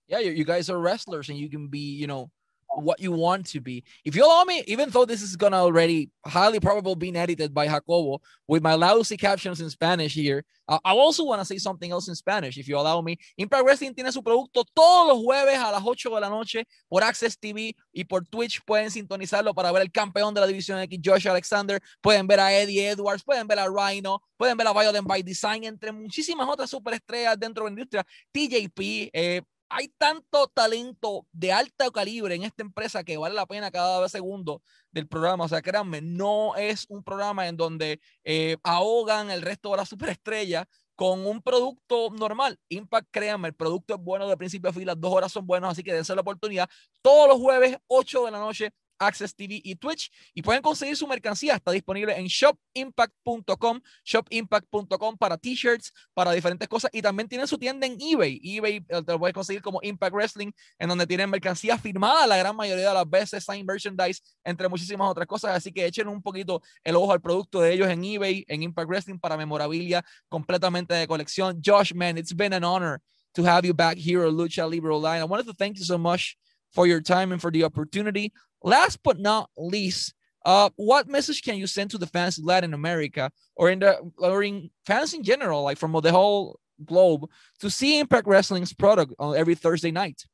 Yeah, 0.08 0.20
you, 0.20 0.32
you 0.32 0.46
guys 0.46 0.70
are 0.70 0.80
wrestlers 0.80 1.30
and 1.30 1.38
you 1.38 1.50
can 1.50 1.68
be, 1.68 1.80
you 1.80 2.08
know, 2.08 2.30
what 2.76 3.00
you 3.00 3.12
want 3.12 3.46
to 3.48 3.60
be. 3.60 3.84
If 4.06 4.16
you 4.16 4.26
allow 4.26 4.44
me, 4.44 4.64
even 4.68 4.90
though 4.90 5.06
this 5.06 5.22
is 5.22 5.36
gonna 5.36 5.58
already 5.58 6.10
highly 6.26 6.60
probable 6.60 6.96
being 6.96 7.16
edited 7.16 7.54
by 7.54 7.68
Jacobo 7.68 8.22
with 8.48 8.64
my 8.64 8.76
lousy 8.76 9.18
captions 9.18 9.62
in 9.62 9.70
Spanish 9.70 10.14
here, 10.14 10.44
I 10.68 10.94
also 10.94 11.26
want 11.26 11.42
to 11.42 11.46
say 11.46 11.58
something 11.58 11.92
else 11.92 12.08
in 12.08 12.16
Spanish, 12.16 12.58
if 12.58 12.68
you 12.68 12.78
allow 12.78 13.02
me. 13.02 13.18
Impact 13.38 13.66
Wrestling 13.66 13.94
tiene 13.94 14.12
su 14.12 14.22
producto 14.24 14.64
todos 14.74 15.08
los 15.08 15.18
jueves 15.24 15.58
a 15.58 15.72
las 15.72 15.84
8 15.84 16.10
de 16.10 16.22
la 16.22 16.30
noche 16.30 16.66
por 16.88 17.04
Access 17.04 17.38
TV 17.38 17.76
y 17.92 18.04
por 18.06 18.26
Twitch. 18.26 18.62
Pueden 18.66 18.90
sintonizarlo 18.90 19.54
para 19.54 19.72
ver 19.72 19.82
el 19.82 19.92
campeón 19.92 20.34
de 20.34 20.40
la 20.40 20.48
división 20.48 20.80
X, 20.80 21.00
Josh 21.04 21.28
Alexander. 21.28 21.82
Pueden 22.00 22.26
ver 22.26 22.40
a 22.40 22.54
Eddie 22.54 22.90
Edwards, 22.90 23.24
pueden 23.24 23.48
ver 23.48 23.60
a 23.60 23.68
Rhino, 23.68 24.22
pueden 24.38 24.56
ver 24.56 24.68
a 24.68 24.74
Violent 24.74 25.08
by 25.08 25.22
Design, 25.22 25.66
entre 25.66 25.92
muchísimas 25.92 26.48
otras 26.48 26.70
superestrellas 26.70 27.38
dentro 27.38 27.66
de 27.66 27.72
la 27.72 27.74
industria. 27.74 28.06
TJP, 28.32 29.10
eh, 29.12 29.42
hay 29.72 29.88
tanto 29.98 30.48
talento 30.48 31.26
de 31.32 31.52
alto 31.52 31.92
calibre 31.92 32.36
en 32.36 32.44
esta 32.44 32.62
empresa 32.62 33.04
que 33.04 33.18
vale 33.18 33.36
la 33.36 33.46
pena 33.46 33.72
cada 33.72 34.08
segundo 34.10 34.62
del 34.92 35.08
programa. 35.08 35.46
O 35.46 35.48
sea, 35.48 35.62
créanme, 35.62 36.02
no 36.02 36.56
es 36.56 36.86
un 36.90 37.04
programa 37.04 37.48
en 37.48 37.56
donde 37.58 38.02
eh, 38.24 38.58
ahogan 38.64 39.32
el 39.32 39.42
resto 39.42 39.72
de 39.72 39.78
la 39.78 39.86
superestrella 39.86 40.68
con 40.96 41.26
un 41.26 41.42
producto 41.42 42.10
normal. 42.12 42.60
Impact, 42.70 43.08
créanme, 43.12 43.48
el 43.48 43.56
producto 43.56 43.96
es 43.96 44.00
bueno 44.02 44.28
de 44.28 44.38
principio 44.38 44.70
a 44.70 44.74
fin, 44.74 44.86
las 44.86 45.00
dos 45.00 45.14
horas 45.14 45.32
son 45.32 45.48
buenas, 45.48 45.72
así 45.72 45.84
que 45.84 45.94
dense 45.94 46.14
la 46.14 46.22
oportunidad. 46.22 46.70
Todos 47.02 47.28
los 47.28 47.38
jueves, 47.38 47.78
8 47.88 48.26
de 48.26 48.32
la 48.32 48.40
noche, 48.40 48.72
Access 49.02 49.36
TV 49.36 49.60
y 49.64 49.76
Twitch. 49.76 50.12
Y 50.34 50.42
pueden 50.42 50.62
conseguir 50.62 50.96
su 50.96 51.08
mercancía. 51.08 51.56
Está 51.56 51.72
disponible 51.72 52.18
en 52.18 52.28
shopimpact.com, 52.28 53.82
shopimpact.com 54.06 55.18
para 55.18 55.38
t-shirts, 55.38 55.92
para 56.14 56.32
diferentes 56.32 56.68
cosas. 56.68 56.92
Y 56.94 57.02
también 57.02 57.28
tienen 57.28 57.48
su 57.48 57.58
tienda 57.58 57.88
en 57.88 57.98
eBay. 58.00 58.40
eBay 58.44 58.78
eh, 58.88 59.02
te 59.04 59.12
lo 59.12 59.20
puedes 59.20 59.34
conseguir 59.34 59.62
como 59.62 59.80
Impact 59.82 60.14
Wrestling, 60.14 60.52
en 60.78 60.90
donde 60.90 61.08
tienen 61.08 61.30
mercancía 61.30 61.78
firmada 61.78 62.28
la 62.28 62.38
gran 62.38 62.56
mayoría 62.56 62.90
de 62.90 62.94
las 62.94 63.10
veces, 63.10 63.44
sign 63.44 63.66
merchandise, 63.66 64.22
entre 64.44 64.70
muchísimas 64.70 65.10
otras 65.10 65.28
cosas. 65.28 65.56
Así 65.56 65.72
que 65.72 65.86
echen 65.86 66.08
un 66.08 66.22
poquito 66.22 66.62
el 66.84 66.96
ojo 66.96 67.12
al 67.12 67.22
producto 67.22 67.62
de 67.62 67.74
ellos 67.74 67.90
en 67.90 68.04
eBay, 68.04 68.46
en 68.48 68.64
Impact 68.64 68.88
Wrestling, 68.88 69.20
para 69.20 69.36
memorabilia 69.36 70.04
completamente 70.30 70.94
de 70.94 71.08
colección. 71.08 71.62
Josh, 71.64 71.94
man, 71.94 72.18
it's 72.18 72.36
been 72.36 72.54
an 72.54 72.64
honor 72.64 73.02
to 73.34 73.44
have 73.44 73.66
you 73.66 73.74
back 73.74 73.98
here 73.98 74.26
at 74.26 74.34
Lucha 74.34 74.70
Libre 74.70 74.94
Online. 74.94 75.22
I 75.22 75.24
wanted 75.24 75.48
to 75.48 75.54
thank 75.54 75.78
you 75.78 75.86
so 75.86 75.98
much 75.98 76.38
for 76.72 76.88
your 76.88 77.02
time 77.02 77.32
and 77.32 77.42
for 77.42 77.52
the 77.52 77.64
opportunity. 77.64 78.32
Last 78.64 79.00
but 79.04 79.20
not 79.20 79.50
least, 79.58 80.14
uh, 80.46 80.70
what 80.76 81.08
message 81.08 81.44
can 81.44 81.58
you 81.58 81.68
send 81.68 81.92
to 81.92 81.98
the 81.98 82.08
fans 82.08 82.38
in 82.38 82.46
Latin 82.46 82.74
America 82.74 83.32
or 83.56 83.70
in 83.70 83.80
the 83.80 84.00
or 84.18 84.44
in 84.44 84.70
fans 84.86 85.14
in 85.14 85.24
general, 85.24 85.64
like 85.64 85.78
from 85.78 85.92
the 86.02 86.12
whole 86.12 86.60
globe, 86.86 87.30
to 87.60 87.70
see 87.70 88.00
Impact 88.00 88.28
Wrestling's 88.28 88.74
product 88.74 89.14
on 89.20 89.36
every 89.36 89.56
Thursday 89.56 89.92
night? 89.92 90.26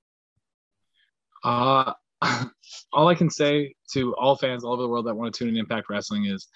Uh, 1.43 1.93
all 2.93 3.07
I 3.07 3.15
can 3.15 3.29
say 3.29 3.75
to 3.93 4.13
all 4.15 4.35
fans 4.35 4.63
all 4.63 4.73
over 4.73 4.83
the 4.83 4.89
world 4.89 5.05
that 5.07 5.15
want 5.15 5.33
to 5.33 5.37
tune 5.37 5.49
in 5.49 5.57
Impact 5.57 5.89
Wrestling 5.89 6.25
is 6.25 6.47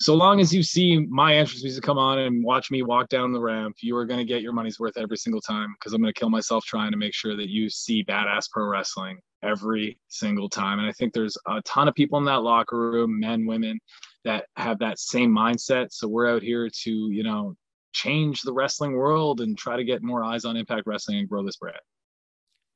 so 0.00 0.14
long 0.14 0.40
as 0.40 0.52
you 0.52 0.62
see 0.62 0.98
my 1.10 1.36
entrance 1.36 1.62
music 1.62 1.84
come 1.84 1.98
on 1.98 2.18
and 2.18 2.42
watch 2.42 2.70
me 2.70 2.82
walk 2.82 3.08
down 3.10 3.32
the 3.32 3.40
ramp, 3.40 3.76
you 3.80 3.94
are 3.96 4.06
going 4.06 4.18
to 4.18 4.24
get 4.24 4.40
your 4.40 4.54
money's 4.54 4.80
worth 4.80 4.96
every 4.96 5.18
single 5.18 5.42
time 5.42 5.74
because 5.78 5.92
I'm 5.92 6.00
going 6.00 6.12
to 6.12 6.18
kill 6.18 6.30
myself 6.30 6.64
trying 6.64 6.90
to 6.90 6.96
make 6.96 7.12
sure 7.12 7.36
that 7.36 7.50
you 7.50 7.68
see 7.68 8.02
badass 8.04 8.50
pro 8.50 8.64
wrestling 8.64 9.18
every 9.42 9.98
single 10.08 10.48
time. 10.48 10.78
And 10.78 10.88
I 10.88 10.92
think 10.92 11.12
there's 11.12 11.36
a 11.46 11.60
ton 11.62 11.86
of 11.86 11.94
people 11.94 12.18
in 12.18 12.24
that 12.24 12.42
locker 12.42 12.78
room, 12.78 13.20
men, 13.20 13.44
women, 13.44 13.78
that 14.24 14.46
have 14.56 14.78
that 14.78 14.98
same 14.98 15.30
mindset. 15.30 15.88
So 15.90 16.08
we're 16.08 16.34
out 16.34 16.42
here 16.42 16.70
to, 16.82 16.90
you 16.90 17.22
know, 17.22 17.54
change 17.92 18.40
the 18.40 18.54
wrestling 18.54 18.92
world 18.92 19.42
and 19.42 19.58
try 19.58 19.76
to 19.76 19.84
get 19.84 20.02
more 20.02 20.24
eyes 20.24 20.46
on 20.46 20.56
Impact 20.56 20.86
Wrestling 20.86 21.18
and 21.18 21.28
grow 21.28 21.44
this 21.44 21.56
brand. 21.56 21.76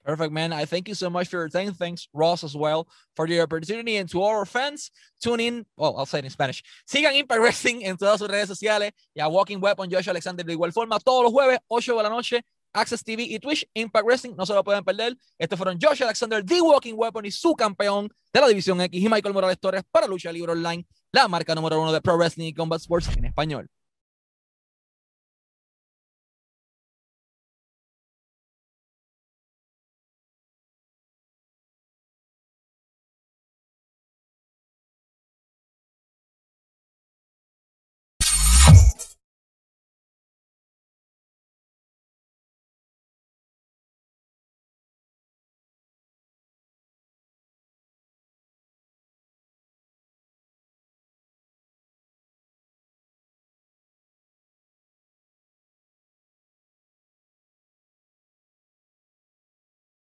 Perfect, 0.04 0.32
man. 0.32 0.52
I 0.52 0.66
thank 0.66 0.86
you 0.86 0.94
so 0.94 1.08
much 1.08 1.28
for 1.28 1.38
your 1.38 1.48
time. 1.48 1.72
Thanks, 1.72 2.08
Ross, 2.12 2.44
as 2.44 2.54
well, 2.54 2.86
for 3.16 3.26
the 3.26 3.40
opportunity. 3.40 3.96
And 3.96 4.08
to 4.10 4.20
all 4.20 4.36
our 4.36 4.44
fans, 4.44 4.90
tune 5.18 5.40
in. 5.40 5.66
Well, 5.78 5.96
I'll 5.96 6.04
say 6.04 6.18
it 6.18 6.26
in 6.26 6.30
Spanish. 6.30 6.62
Sigan 6.86 7.18
Impact 7.18 7.40
Wrestling 7.40 7.84
en 7.84 7.96
todas 7.96 8.18
sus 8.18 8.28
redes 8.28 8.48
sociales 8.48 8.92
y 9.14 9.22
a 9.22 9.28
Walking 9.28 9.58
Weapon, 9.62 9.90
Josh 9.90 10.08
Alexander, 10.08 10.44
de 10.44 10.52
igual 10.52 10.72
forma, 10.72 10.98
todos 11.00 11.22
los 11.24 11.32
jueves, 11.32 11.58
8 11.68 11.96
de 11.96 12.02
la 12.02 12.10
noche, 12.10 12.44
Access 12.74 13.02
TV 13.02 13.22
y 13.22 13.38
Twitch, 13.38 13.66
Impact 13.72 14.04
Wrestling, 14.04 14.34
no 14.36 14.44
se 14.44 14.52
lo 14.52 14.62
pueden 14.62 14.84
perder. 14.84 15.16
Estos 15.38 15.56
fueron 15.56 15.78
Josh 15.80 16.02
Alexander, 16.02 16.44
The 16.44 16.60
Walking 16.60 16.94
Weapon 16.94 17.24
y 17.24 17.30
su 17.30 17.54
campeón 17.54 18.10
de 18.30 18.40
la 18.40 18.48
División 18.48 18.80
X 18.82 19.02
y 19.02 19.08
Michael 19.08 19.32
Morales 19.32 19.58
Torres 19.58 19.84
para 19.90 20.06
Lucha 20.06 20.30
Libre 20.30 20.52
Online, 20.52 20.86
la 21.12 21.28
marca 21.28 21.54
número 21.54 21.80
uno 21.80 21.92
de 21.92 22.02
Pro 22.02 22.18
Wrestling 22.18 22.48
y 22.48 22.52
Combat 22.52 22.80
Sports 22.80 23.08
en 23.16 23.24
español. 23.24 23.70